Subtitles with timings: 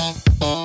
[0.00, 0.59] Thank you.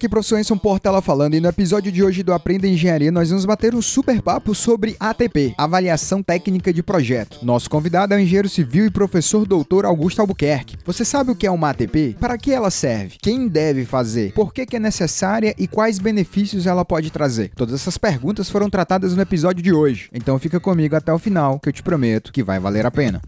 [0.00, 3.44] Aqui professor Enson Portela falando e no episódio de hoje do Aprenda Engenharia nós vamos
[3.44, 7.44] bater um super papo sobre ATP, Avaliação Técnica de Projeto.
[7.44, 10.78] Nosso convidado é o engenheiro civil e professor doutor Augusto Albuquerque.
[10.86, 12.16] Você sabe o que é uma ATP?
[12.18, 13.18] Para que ela serve?
[13.20, 14.32] Quem deve fazer?
[14.32, 17.50] Por que, que é necessária e quais benefícios ela pode trazer?
[17.54, 21.60] Todas essas perguntas foram tratadas no episódio de hoje, então fica comigo até o final
[21.60, 23.20] que eu te prometo que vai valer a pena.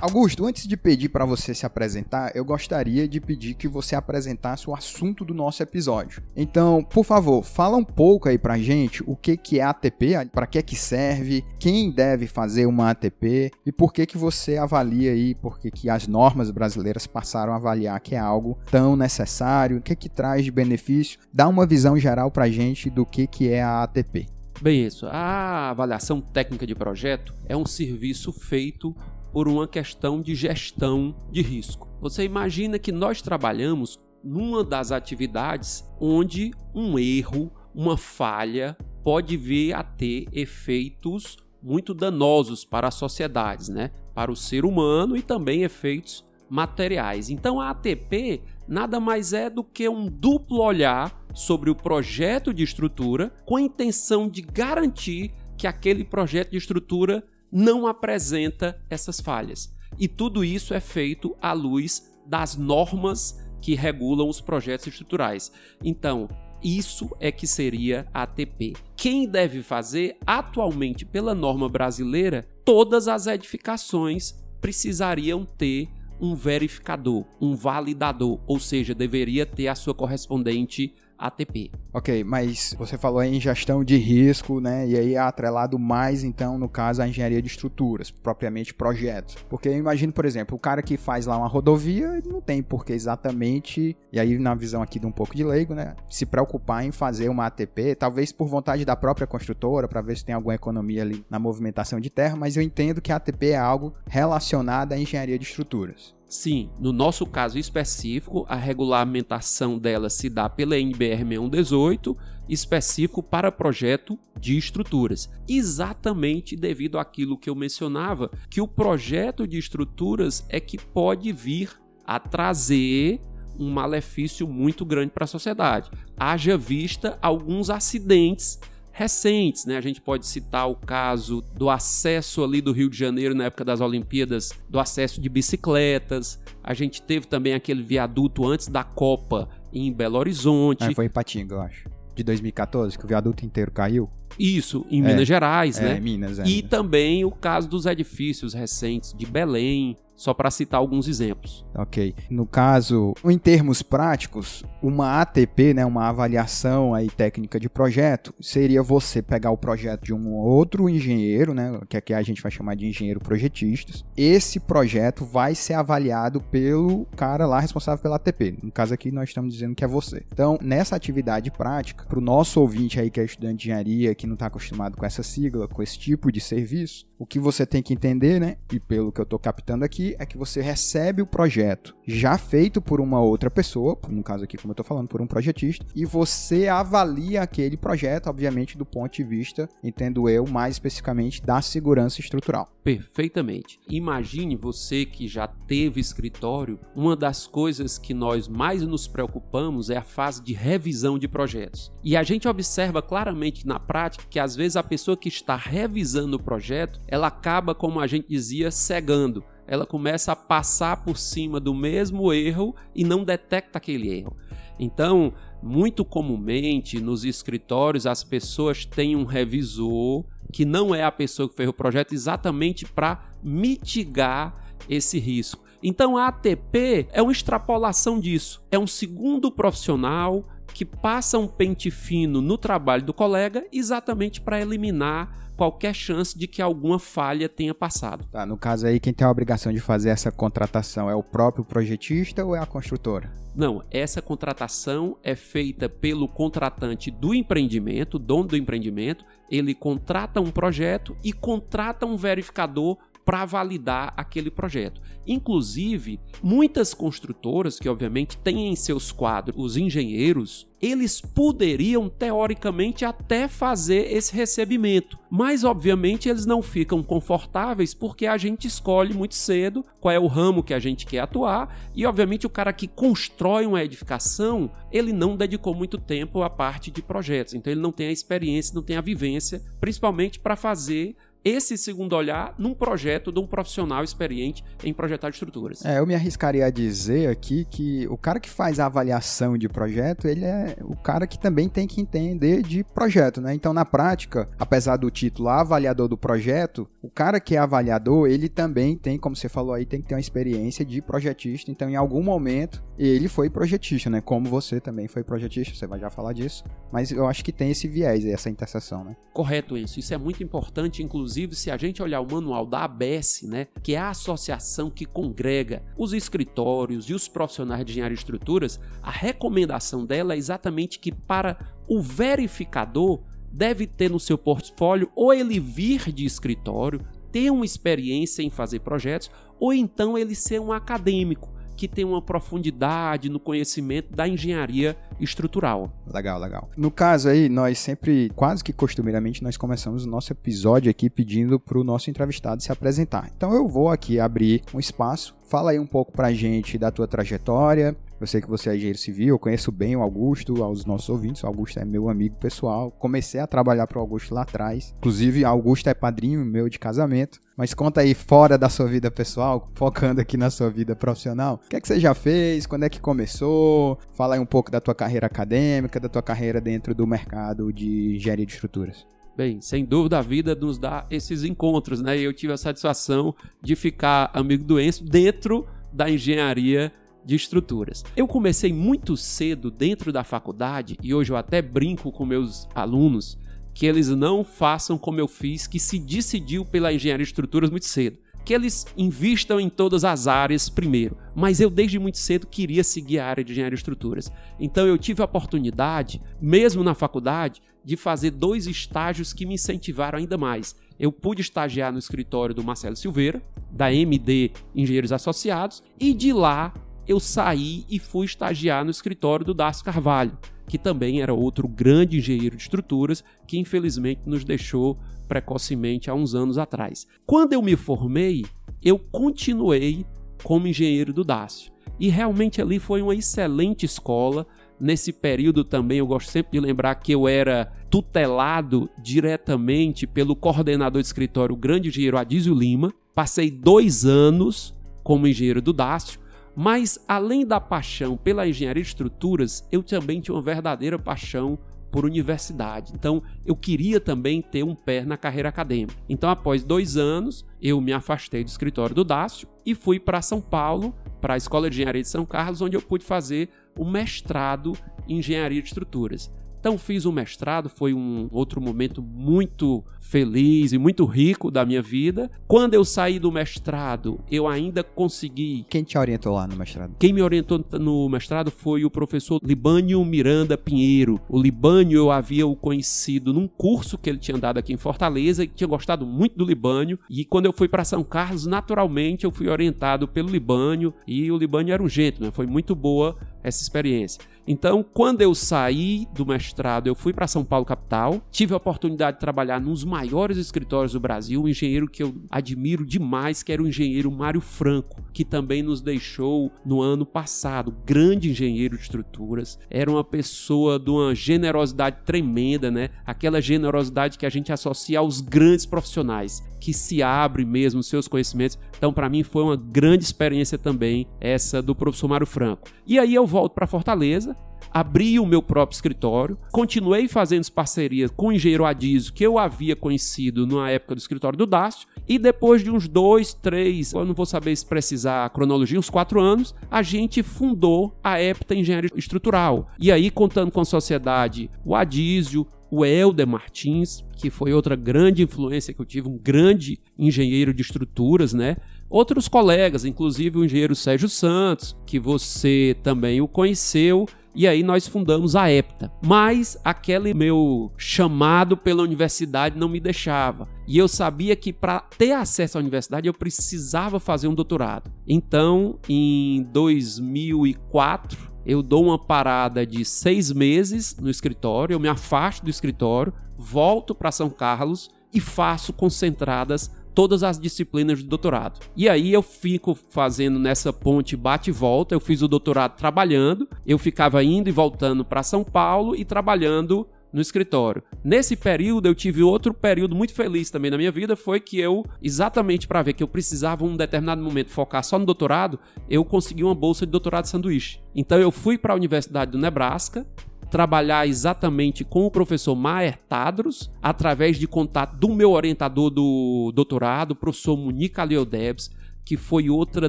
[0.00, 4.68] Augusto, antes de pedir para você se apresentar, eu gostaria de pedir que você apresentasse
[4.70, 6.22] o assunto do nosso episódio.
[6.34, 10.46] Então, por favor, fala um pouco aí pra gente o que que é ATP, para
[10.46, 15.12] que é que serve, quem deve fazer uma ATP e por que que você avalia
[15.12, 19.82] aí, porque que as normas brasileiras passaram a avaliar que é algo tão necessário, o
[19.82, 21.20] que que traz de benefício?
[21.30, 24.26] Dá uma visão geral pra gente do que que é a ATP.
[24.62, 25.06] Bem, isso.
[25.06, 28.94] A avaliação técnica de projeto é um serviço feito
[29.32, 31.88] por uma questão de gestão de risco.
[32.00, 39.74] Você imagina que nós trabalhamos numa das atividades onde um erro, uma falha, pode vir
[39.74, 43.90] a ter efeitos muito danosos para as sociedades, né?
[44.14, 47.30] para o ser humano e também efeitos materiais.
[47.30, 52.62] Então a ATP nada mais é do que um duplo olhar sobre o projeto de
[52.62, 59.74] estrutura com a intenção de garantir que aquele projeto de estrutura não apresenta essas falhas.
[59.98, 65.52] E tudo isso é feito à luz das normas que regulam os projetos estruturais.
[65.82, 66.28] Então,
[66.62, 68.74] isso é que seria a ATP.
[68.96, 75.88] Quem deve fazer atualmente pela norma brasileira, todas as edificações precisariam ter
[76.20, 81.70] um verificador, um validador, ou seja, deveria ter a sua correspondente ATP.
[81.92, 84.88] Ok, mas você falou em gestão de risco, né?
[84.88, 89.36] E aí é atrelado mais, então, no caso, a engenharia de estruturas, propriamente projetos.
[89.48, 92.62] Porque eu imagino, por exemplo, o cara que faz lá uma rodovia, ele não tem
[92.62, 95.94] por que exatamente, e aí na visão aqui de um pouco de leigo, né?
[96.08, 100.24] Se preocupar em fazer uma ATP, talvez por vontade da própria construtora, para ver se
[100.24, 103.58] tem alguma economia ali na movimentação de terra, mas eu entendo que a ATP é
[103.58, 106.14] algo relacionado à engenharia de estruturas.
[106.30, 112.16] Sim, no nosso caso específico, a regulamentação dela se dá pela NBR 6118,
[112.48, 115.28] específico para projeto de estruturas.
[115.48, 121.72] Exatamente devido àquilo que eu mencionava, que o projeto de estruturas é que pode vir
[122.06, 123.20] a trazer
[123.58, 125.90] um malefício muito grande para a sociedade.
[126.16, 128.60] Haja vista alguns acidentes
[129.00, 129.78] recentes, né?
[129.78, 133.64] A gente pode citar o caso do acesso ali do Rio de Janeiro na época
[133.64, 136.38] das Olimpíadas, do acesso de bicicletas.
[136.62, 140.84] A gente teve também aquele viaduto antes da Copa em Belo Horizonte.
[140.84, 141.88] É, foi em Patinga, eu acho.
[142.14, 144.10] De 2014, que o viaduto inteiro caiu.
[144.38, 146.00] Isso, em é, Minas Gerais, é, né?
[146.00, 146.70] Minas, é, e Minas.
[146.70, 151.64] também o caso dos edifícios recentes de Belém, só para citar alguns exemplos.
[151.74, 152.14] Ok.
[152.28, 158.82] No caso, em termos práticos, uma ATP, né, uma avaliação aí técnica de projeto, seria
[158.82, 162.76] você pegar o projeto de um outro engenheiro, né, que aqui a gente vai chamar
[162.76, 164.04] de engenheiro projetistas.
[164.14, 168.58] Esse projeto vai ser avaliado pelo cara lá responsável pela ATP.
[168.62, 170.22] No caso aqui nós estamos dizendo que é você.
[170.30, 174.26] Então, nessa atividade prática, para o nosso ouvinte aí que é estudante de engenharia, que
[174.26, 177.82] não está acostumado com essa sigla, com esse tipo de serviço, o que você tem
[177.82, 181.26] que entender, né, e pelo que eu estou captando aqui, é que você recebe o
[181.26, 185.20] projeto já feito por uma outra pessoa, no caso aqui, como eu estou falando, por
[185.20, 190.76] um projetista, e você avalia aquele projeto, obviamente, do ponto de vista, entendo eu, mais
[190.76, 192.72] especificamente da segurança estrutural.
[192.82, 193.78] Perfeitamente.
[193.88, 199.98] Imagine você que já teve escritório, uma das coisas que nós mais nos preocupamos é
[199.98, 201.92] a fase de revisão de projetos.
[202.02, 206.36] E a gente observa claramente na prática que às vezes a pessoa que está revisando
[206.38, 211.60] o projeto, ela acaba, como a gente dizia, cegando ela começa a passar por cima
[211.60, 214.36] do mesmo erro e não detecta aquele erro.
[214.80, 215.32] Então,
[215.62, 221.54] muito comumente nos escritórios as pessoas têm um revisor que não é a pessoa que
[221.54, 225.62] fez o projeto exatamente para mitigar esse risco.
[225.80, 228.60] Então a ATP é uma extrapolação disso.
[228.72, 230.44] É um segundo profissional
[230.80, 236.46] que passa um pente fino no trabalho do colega exatamente para eliminar qualquer chance de
[236.46, 238.24] que alguma falha tenha passado.
[238.32, 241.66] Tá, no caso aí, quem tem a obrigação de fazer essa contratação é o próprio
[241.66, 243.30] projetista ou é a construtora?
[243.54, 249.22] Não, essa contratação é feita pelo contratante do empreendimento, dono do empreendimento.
[249.50, 252.96] Ele contrata um projeto e contrata um verificador
[253.30, 255.00] para validar aquele projeto.
[255.24, 263.46] Inclusive, muitas construtoras que obviamente têm em seus quadros os engenheiros, eles poderiam teoricamente até
[263.46, 269.84] fazer esse recebimento, mas obviamente eles não ficam confortáveis porque a gente escolhe muito cedo
[270.00, 271.90] qual é o ramo que a gente quer atuar.
[271.94, 276.90] E obviamente o cara que constrói uma edificação, ele não dedicou muito tempo à parte
[276.90, 281.14] de projetos, então ele não tem a experiência, não tem a vivência, principalmente para fazer
[281.44, 285.84] esse segundo olhar num projeto de um profissional experiente em projetar estruturas.
[285.84, 289.68] É, eu me arriscaria a dizer aqui que o cara que faz a avaliação de
[289.68, 293.54] projeto, ele é o cara que também tem que entender de projeto, né?
[293.54, 298.48] Então, na prática, apesar do título avaliador do projeto, o cara que é avaliador, ele
[298.48, 301.70] também tem, como você falou aí, tem que ter uma experiência de projetista.
[301.70, 304.20] Então, em algum momento, ele foi projetista, né?
[304.20, 306.64] Como você também foi projetista, você vai já falar disso.
[306.92, 309.16] Mas eu acho que tem esse viés, essa interseção, né?
[309.32, 309.98] Correto, isso.
[309.98, 313.68] Isso é muito importante, inclusive Inclusive, se a gente olhar o manual da ABS, né,
[313.84, 318.80] que é a associação que congrega os escritórios e os profissionais de engenharia de estruturas,
[319.00, 321.56] a recomendação dela é exatamente que para
[321.86, 323.22] o verificador
[323.52, 327.00] deve ter no seu portfólio ou ele vir de escritório,
[327.30, 329.30] ter uma experiência em fazer projetos,
[329.60, 335.90] ou então ele ser um acadêmico que tem uma profundidade no conhecimento da engenharia estrutural.
[336.12, 336.68] Legal, legal.
[336.76, 341.58] No caso aí, nós sempre, quase que costumeiramente, nós começamos o nosso episódio aqui pedindo
[341.58, 343.30] para o nosso entrevistado se apresentar.
[343.34, 345.34] Então eu vou aqui abrir um espaço.
[345.42, 348.76] Fala aí um pouco para a gente da tua trajetória, eu sei que você é
[348.76, 351.42] engenheiro civil, eu conheço bem o Augusto, aos nossos ouvintes.
[351.42, 352.90] O Augusto é meu amigo pessoal.
[352.90, 354.94] Comecei a trabalhar para o Augusto lá atrás.
[354.98, 357.40] Inclusive, Augusto é padrinho meu de casamento.
[357.56, 361.62] Mas conta aí fora da sua vida pessoal, focando aqui na sua vida profissional.
[361.64, 362.66] O que é que você já fez?
[362.66, 363.98] Quando é que começou?
[364.12, 368.16] Fala aí um pouco da tua carreira acadêmica, da tua carreira dentro do mercado de
[368.16, 369.06] engenharia de estruturas.
[369.34, 372.18] Bem, sem dúvida a vida nos dá esses encontros, né?
[372.18, 376.92] E eu tive a satisfação de ficar amigo do Enzo dentro da engenharia
[377.30, 378.04] de estruturas.
[378.16, 383.38] Eu comecei muito cedo dentro da faculdade e hoje eu até brinco com meus alunos
[383.72, 387.86] que eles não façam como eu fiz, que se decidiu pela engenharia de estruturas muito
[387.86, 388.18] cedo.
[388.44, 391.16] Que eles invistam em todas as áreas primeiro.
[391.32, 394.28] Mas eu, desde muito cedo, queria seguir a área de engenharia de estruturas.
[394.58, 400.18] Então, eu tive a oportunidade, mesmo na faculdade, de fazer dois estágios que me incentivaram
[400.18, 400.74] ainda mais.
[400.98, 403.40] Eu pude estagiar no escritório do Marcelo Silveira,
[403.70, 406.74] da MD Engenheiros Associados, e de lá
[407.06, 412.18] eu saí e fui estagiar no escritório do Darcy Carvalho, que também era outro grande
[412.18, 417.06] engenheiro de estruturas que infelizmente nos deixou precocemente há uns anos atrás.
[417.26, 418.44] Quando eu me formei,
[418.82, 420.06] eu continuei
[420.42, 421.72] como engenheiro do Dácio.
[421.98, 424.46] E realmente ali foi uma excelente escola.
[424.80, 431.02] Nesse período também eu gosto sempre de lembrar que eu era tutelado diretamente pelo coordenador
[431.02, 432.92] de escritório, o grande engenheiro Adísio Lima.
[433.14, 436.20] Passei dois anos como engenheiro do Dácio
[436.54, 441.58] mas, além da paixão pela engenharia de estruturas, eu também tinha uma verdadeira paixão
[441.90, 442.92] por universidade.
[442.94, 445.94] Então, eu queria também ter um pé na carreira acadêmica.
[446.08, 450.40] Então, após dois anos, eu me afastei do escritório do Dácio e fui para São
[450.40, 454.72] Paulo, para a Escola de Engenharia de São Carlos, onde eu pude fazer o mestrado
[455.08, 456.32] em Engenharia de Estruturas.
[456.60, 461.80] Então fiz o mestrado, foi um outro momento muito feliz e muito rico da minha
[461.80, 462.28] vida.
[462.48, 465.64] Quando eu saí do mestrado, eu ainda consegui.
[465.70, 466.96] Quem te orientou lá no mestrado?
[466.98, 471.20] Quem me orientou no mestrado foi o professor Libânio Miranda Pinheiro.
[471.28, 475.44] O Libânio eu havia o conhecido num curso que ele tinha dado aqui em Fortaleza
[475.44, 476.98] e tinha gostado muito do Libânio.
[477.08, 481.38] E quando eu fui para São Carlos, naturalmente eu fui orientado pelo Libânio e o
[481.38, 482.32] Libânio era um jeito, né?
[482.32, 484.20] Foi muito boa essa experiência.
[484.46, 489.16] Então, quando eu saí do mestrado, eu fui para São Paulo capital, tive a oportunidade
[489.16, 489.99] de trabalhar nos maiores
[490.38, 495.02] escritórios do Brasil, um engenheiro que eu admiro demais, que era o engenheiro Mário Franco,
[495.12, 500.90] que também nos deixou no ano passado, grande engenheiro de estruturas, era uma pessoa de
[500.90, 502.90] uma generosidade tremenda, né?
[503.04, 508.58] Aquela generosidade que a gente associa aos grandes profissionais, que se abre mesmo seus conhecimentos.
[508.76, 512.68] Então, para mim foi uma grande experiência também essa do professor Mário Franco.
[512.86, 514.36] E aí eu volto para Fortaleza,
[514.72, 519.74] abri o meu próprio escritório, continuei fazendo parcerias com o engenheiro Adiso, que eu havia
[519.74, 524.14] conhecido na época do escritório do Dácio, e depois de uns dois, três, eu não
[524.14, 528.90] vou saber se precisar a cronologia, uns quatro anos, a gente fundou a EPTA Engenharia
[528.94, 529.70] Estrutural.
[529.78, 535.22] E aí, contando com a sociedade, o Adísio, o Helder Martins, que foi outra grande
[535.22, 538.56] influência que eu tive, um grande engenheiro de estruturas, né?
[538.88, 544.86] Outros colegas, inclusive o engenheiro Sérgio Santos, que você também o conheceu, e aí nós
[544.86, 545.90] fundamos a EPTA.
[546.04, 550.48] Mas aquele meu chamado pela universidade não me deixava.
[550.66, 554.92] E eu sabia que para ter acesso à universidade eu precisava fazer um doutorado.
[555.06, 562.44] Então, em 2004, eu dou uma parada de seis meses no escritório, eu me afasto
[562.44, 568.60] do escritório, volto para São Carlos e faço concentradas todas as disciplinas do doutorado.
[568.76, 571.94] E aí eu fico fazendo nessa ponte bate e volta.
[571.94, 576.86] Eu fiz o doutorado trabalhando, eu ficava indo e voltando para São Paulo e trabalhando
[577.12, 577.82] no escritório.
[578.04, 581.84] Nesse período eu tive outro período muito feliz também na minha vida, foi que eu
[582.02, 586.44] exatamente para ver que eu precisava um determinado momento focar só no doutorado, eu consegui
[586.44, 587.80] uma bolsa de doutorado de sanduíche.
[587.94, 590.06] Então eu fui para a Universidade do Nebraska,
[590.50, 597.12] trabalhar exatamente com o professor Maer Tadros, através de contato do meu orientador do doutorado,
[597.12, 598.70] o professor Munique Aliodebs,
[599.04, 599.88] que foi outra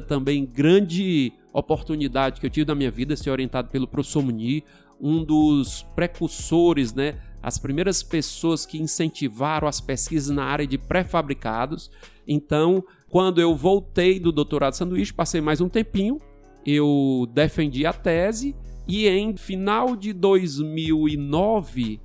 [0.00, 4.66] também grande oportunidade que eu tive na minha vida, ser orientado pelo professor Munique,
[5.00, 11.90] um dos precursores, né, as primeiras pessoas que incentivaram as pesquisas na área de pré-fabricados.
[12.26, 16.20] Então, quando eu voltei do doutorado sanduíche, passei mais um tempinho,
[16.64, 18.54] eu defendi a tese
[18.92, 21.98] e em final de 2009,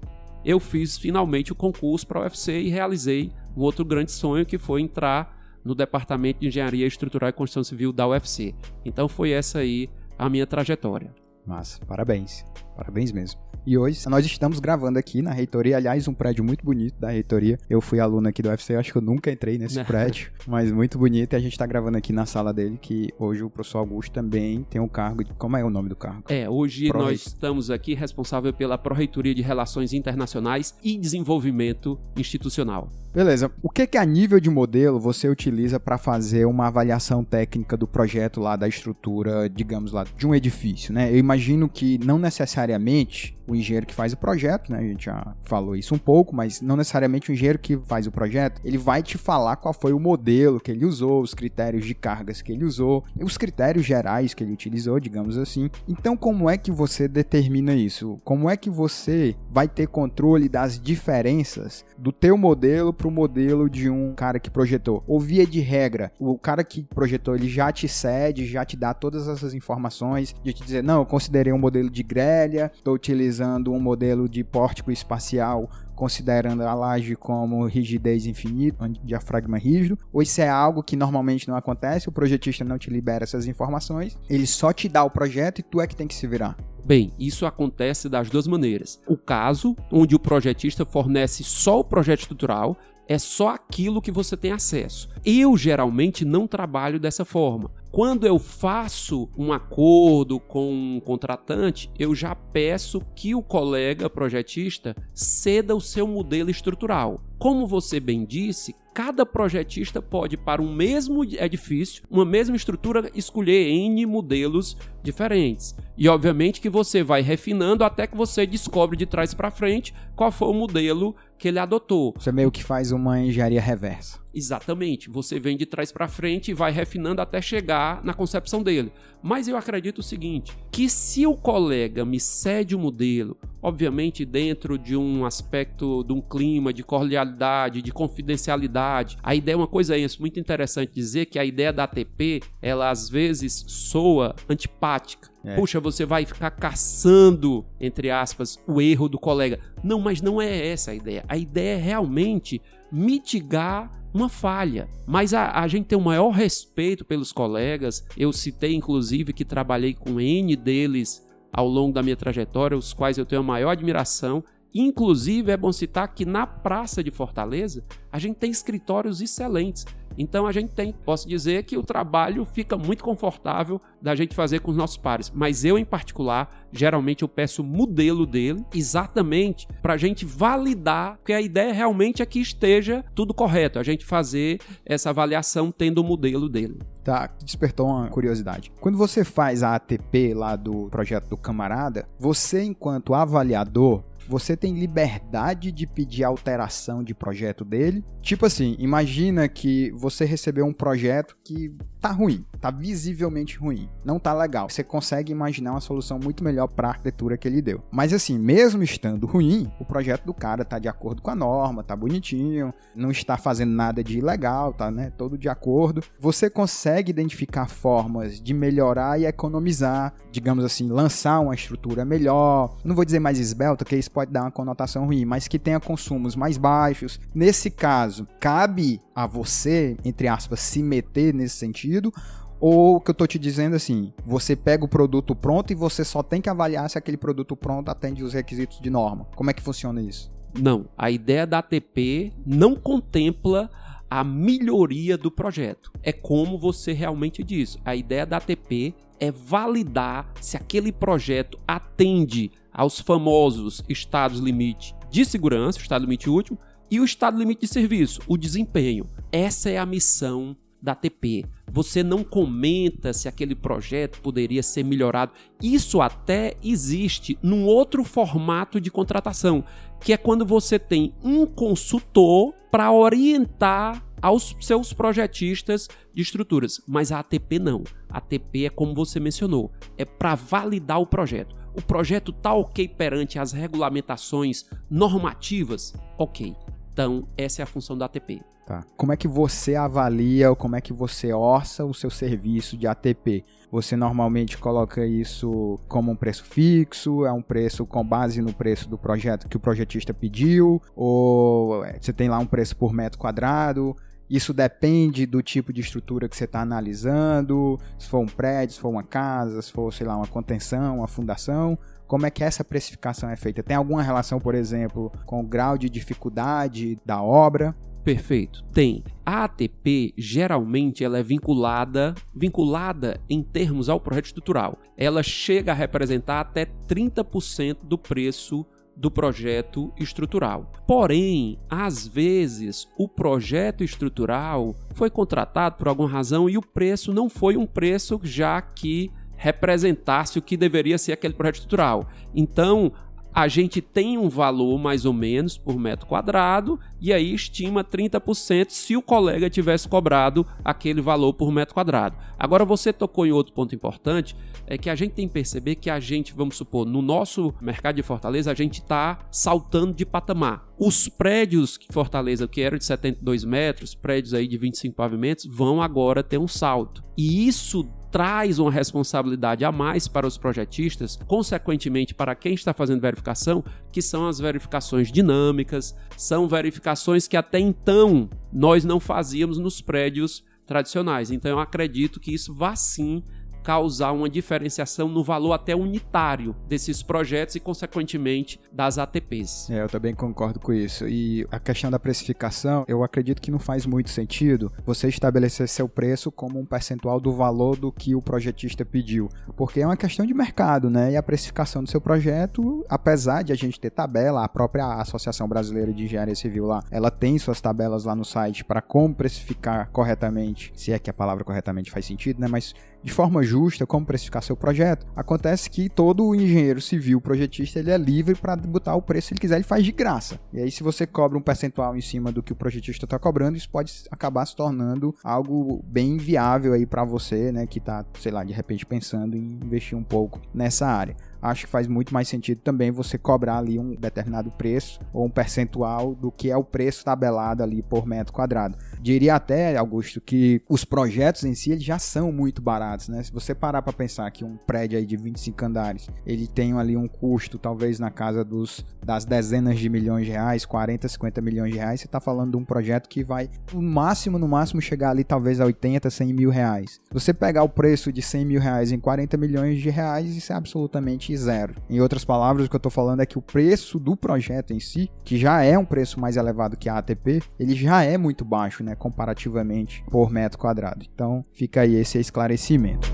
[0.46, 4.58] eu fiz finalmente o concurso para a UFC e realizei um outro grande sonho que
[4.58, 8.56] foi entrar no Departamento de Engenharia Estrutural e Construção Civil da UFC.
[8.86, 11.14] Então foi essa aí a minha trajetória.
[11.46, 12.46] Massa, parabéns.
[12.74, 13.47] Parabéns mesmo.
[13.68, 17.60] E hoje nós estamos gravando aqui na reitoria, aliás, um prédio muito bonito da reitoria.
[17.70, 20.98] Eu fui aluno aqui do UFC, acho que eu nunca entrei nesse prédio, mas muito
[20.98, 21.34] bonito.
[21.34, 24.66] E a gente está gravando aqui na sala dele, que hoje o professor Augusto também
[24.70, 25.34] tem o cargo de.
[25.34, 26.24] Como é o nome do cargo?
[26.30, 32.90] É, hoje Pro nós estamos aqui responsável pela Pró-Reitoria de Relações Internacionais e Desenvolvimento Institucional.
[33.14, 33.52] Beleza.
[33.62, 37.88] O que que a nível de modelo você utiliza para fazer uma avaliação técnica do
[37.88, 41.12] projeto lá da estrutura, digamos lá, de um edifício, né?
[41.12, 44.80] Eu imagino que não necessariamente o engenheiro que faz o projeto, né?
[44.80, 48.12] A gente já falou isso um pouco, mas não necessariamente o engenheiro que faz o
[48.12, 51.94] projeto, ele vai te falar qual foi o modelo que ele usou, os critérios de
[51.94, 55.70] cargas que ele usou, os critérios gerais que ele utilizou, digamos assim.
[55.88, 58.20] Então, como é que você determina isso?
[58.24, 63.70] Como é que você vai ter controle das diferenças do teu modelo para o modelo
[63.70, 65.04] de um cara que projetou?
[65.08, 68.94] Ou via de regra, o cara que projetou ele já te cede, já te dá
[68.94, 73.37] todas essas informações, de te dizer, não, eu considerei um modelo de grelha, estou utilizando
[73.38, 79.98] utilizando um modelo de pórtico espacial considerando a laje como rigidez infinita, um diafragma rígido,
[80.14, 84.16] ou isso é algo que normalmente não acontece, o projetista não te libera essas informações,
[84.30, 86.56] ele só te dá o projeto e tu é que tem que se virar.
[86.86, 89.02] Bem, isso acontece das duas maneiras.
[89.08, 94.36] O caso onde o projetista fornece só o projeto estrutural é só aquilo que você
[94.36, 95.10] tem acesso.
[95.26, 97.72] Eu geralmente não trabalho dessa forma.
[97.92, 104.96] Quando eu faço um acordo com um contratante, eu já peço que o colega projetista
[105.14, 107.22] ceda o seu modelo estrutural.
[107.40, 113.68] Como você bem disse, cada projetista pode, para um mesmo edifício, uma mesma estrutura, escolher
[113.70, 115.76] N modelos diferentes.
[115.96, 120.32] E obviamente que você vai refinando até que você descobre de trás para frente qual
[120.32, 122.16] foi o modelo que ele adotou.
[122.18, 124.20] Você meio que faz uma engenharia reversa.
[124.34, 125.10] Exatamente.
[125.10, 128.92] Você vem de trás para frente e vai refinando até chegar na concepção dele.
[129.22, 134.78] Mas eu acredito o seguinte, que se o colega me cede o modelo, obviamente dentro
[134.78, 139.96] de um aspecto de um clima de cordialidade, de confidencialidade, a ideia é uma coisa
[139.96, 145.30] é isso, muito interessante dizer que a ideia da ATP, ela às vezes soa antipática.
[145.44, 145.56] É.
[145.56, 149.60] Puxa, você vai ficar caçando, entre aspas, o erro do colega.
[149.84, 151.26] Não, mas não é essa a ideia.
[151.28, 154.90] A ideia é realmente mitigar uma falha.
[155.06, 158.06] Mas a, a gente tem o maior respeito pelos colegas.
[158.18, 161.27] Eu citei, inclusive, que trabalhei com N deles
[161.58, 164.44] ao longo da minha trajetória, os quais eu tenho a maior admiração.
[164.72, 169.84] Inclusive, é bom citar que na Praça de Fortaleza a gente tem escritórios excelentes.
[170.18, 174.60] Então a gente tem, posso dizer que o trabalho fica muito confortável da gente fazer
[174.60, 175.32] com os nossos pares.
[175.34, 181.18] Mas eu, em particular, geralmente eu peço o modelo dele exatamente para a gente validar,
[181.18, 186.00] porque a ideia realmente é que esteja tudo correto, a gente fazer essa avaliação tendo
[186.00, 186.80] o modelo dele.
[187.04, 188.72] Tá, despertou uma curiosidade.
[188.82, 194.74] Quando você faz a ATP lá do projeto do camarada, você, enquanto avaliador, você tem
[194.78, 198.04] liberdade de pedir alteração de projeto dele.
[198.22, 204.20] Tipo assim, imagina que você recebeu um projeto que tá ruim, tá visivelmente ruim, não
[204.20, 204.70] tá legal.
[204.70, 207.82] Você consegue imaginar uma solução muito melhor para a arquitetura que ele deu.
[207.92, 211.84] Mas assim, mesmo estando ruim, o projeto do cara tá de acordo com a norma,
[211.84, 216.04] tá bonitinho, não está fazendo nada de ilegal, tá, né, todo de acordo.
[216.20, 222.76] Você consegue identificar formas de melhorar e economizar, digamos assim, lançar uma estrutura melhor.
[222.84, 225.80] Não vou dizer mais esbelta, que isso pode dar uma conotação ruim, mas que tenha
[225.80, 227.20] consumos mais baixos.
[227.36, 232.12] Nesse caso, cabe a você, entre aspas, se meter nesse sentido
[232.60, 236.24] ou que eu tô te dizendo assim, você pega o produto pronto e você só
[236.24, 239.26] tem que avaliar se aquele produto pronto atende os requisitos de norma.
[239.36, 240.32] Como é que funciona isso?
[240.60, 243.70] Não, a ideia da ATP não contempla
[244.10, 245.92] a melhoria do projeto.
[246.02, 247.78] É como você realmente diz.
[247.86, 255.26] A ideia da ATP é validar se aquele projeto atende aos famosos estados limite de
[255.26, 259.10] segurança, o estado limite último, e o estado limite de serviço, o desempenho.
[259.32, 261.44] Essa é a missão da ATP.
[261.72, 265.34] Você não comenta se aquele projeto poderia ser melhorado.
[265.62, 269.64] Isso até existe num outro formato de contratação,
[270.02, 277.12] que é quando você tem um consultor para orientar aos seus projetistas de estruturas, mas
[277.12, 277.84] a ATP não.
[278.10, 281.56] A ATP é como você mencionou, é para validar o projeto.
[281.76, 285.94] O projeto está ok perante as regulamentações normativas?
[286.18, 286.56] Ok.
[286.92, 288.42] Então, essa é a função da ATP.
[288.68, 288.84] Tá.
[288.98, 292.86] Como é que você avalia ou como é que você orça o seu serviço de
[292.86, 293.46] ATP?
[293.72, 297.26] Você normalmente coloca isso como um preço fixo?
[297.26, 300.82] É um preço com base no preço do projeto que o projetista pediu?
[300.94, 303.96] Ou é, você tem lá um preço por metro quadrado?
[304.30, 308.82] Isso depende do tipo de estrutura que você está analisando, se for um prédio, se
[308.82, 311.80] for uma casa, se for, sei lá, uma contenção, uma fundação.
[312.06, 313.64] Como é que essa precificação é feita?
[313.64, 317.74] Tem alguma relação, por exemplo, com o grau de dificuldade da obra?
[318.08, 318.64] Perfeito.
[318.72, 319.04] Tem.
[319.26, 324.80] A ATP geralmente ela é vinculada, vinculada em termos ao projeto estrutural.
[324.96, 330.72] Ela chega a representar até 30% do preço do projeto estrutural.
[330.88, 337.30] Porém, às vezes, o projeto estrutural foi contratado por alguma razão e o preço não
[337.30, 342.08] foi um preço já que representasse o que deveria ser aquele projeto estrutural.
[342.34, 342.94] Então,
[343.34, 348.70] a gente tem um valor mais ou menos por metro quadrado e aí estima 30%
[348.70, 352.18] se o colega tivesse cobrado aquele valor por metro quadrado.
[352.38, 355.90] Agora você tocou em outro ponto importante, é que a gente tem que perceber que
[355.90, 360.68] a gente, vamos supor, no nosso mercado de Fortaleza, a gente está saltando de patamar.
[360.80, 365.82] Os prédios que Fortaleza, que eram de 72 metros, prédios aí de 25 pavimentos, vão
[365.82, 367.04] agora ter um salto.
[367.18, 373.02] E isso traz uma responsabilidade a mais para os projetistas, consequentemente para quem está fazendo
[373.02, 379.82] verificação, que são as verificações dinâmicas, são verificações que até então nós não fazíamos nos
[379.82, 381.32] prédios tradicionais.
[381.32, 383.24] Então eu acredito que isso vá sim
[383.68, 389.70] causar uma diferenciação no valor até unitário desses projetos e, consequentemente, das ATPs.
[389.70, 391.06] É, eu também concordo com isso.
[391.06, 395.90] E a questão da precificação, eu acredito que não faz muito sentido você estabelecer seu
[395.90, 399.28] preço como um percentual do valor do que o projetista pediu,
[399.58, 401.12] porque é uma questão de mercado, né?
[401.12, 405.46] E a precificação do seu projeto, apesar de a gente ter tabela, a própria Associação
[405.46, 409.90] Brasileira de Engenharia Civil lá, ela tem suas tabelas lá no site para como precificar
[409.92, 412.48] corretamente, se é que a palavra corretamente faz sentido, né?
[412.48, 415.06] Mas de forma justa como precificar seu projeto.
[415.16, 419.42] Acontece que todo engenheiro civil projetista ele é livre para botar o preço que ele
[419.42, 420.40] quiser, ele faz de graça.
[420.54, 423.58] E aí se você cobra um percentual em cima do que o projetista está cobrando,
[423.58, 428.32] isso pode acabar se tornando algo bem viável aí para você, né, que está, sei
[428.32, 432.28] lá, de repente pensando em investir um pouco nessa área acho que faz muito mais
[432.28, 436.64] sentido também você cobrar ali um determinado preço ou um percentual do que é o
[436.64, 438.78] preço tabelado ali por metro quadrado.
[439.02, 443.24] Diria até, Augusto, que os projetos em si eles já são muito baratos, né?
[443.24, 446.98] Se você parar para pensar que um prédio aí de 25 andares, ele tem ali
[446.98, 451.72] um custo talvez na casa dos das dezenas de milhões de reais, 40, 50 milhões
[451.72, 455.12] de reais, você está falando de um projeto que vai no máximo, no máximo chegar
[455.12, 457.00] ali talvez a 80, 100 mil reais.
[457.12, 460.56] Você pegar o preço de 100 mil reais em 40 milhões de reais, isso é
[460.56, 461.76] absolutamente zero.
[461.90, 464.80] Em outras palavras, o que eu estou falando é que o preço do projeto em
[464.80, 468.46] si, que já é um preço mais elevado que a ATP, ele já é muito
[468.46, 471.06] baixo, né, comparativamente por metro quadrado.
[471.14, 473.12] Então, fica aí esse esclarecimento.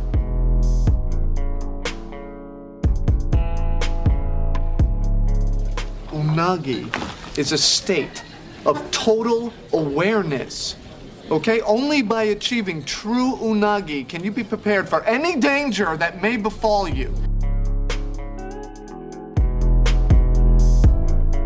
[6.13, 6.87] Unagi
[7.37, 8.23] is a state
[8.65, 10.75] of total awareness.
[11.31, 11.61] Okay?
[11.61, 16.87] Only by achieving true unagi can you be prepared for any danger that may befall
[16.87, 17.11] you.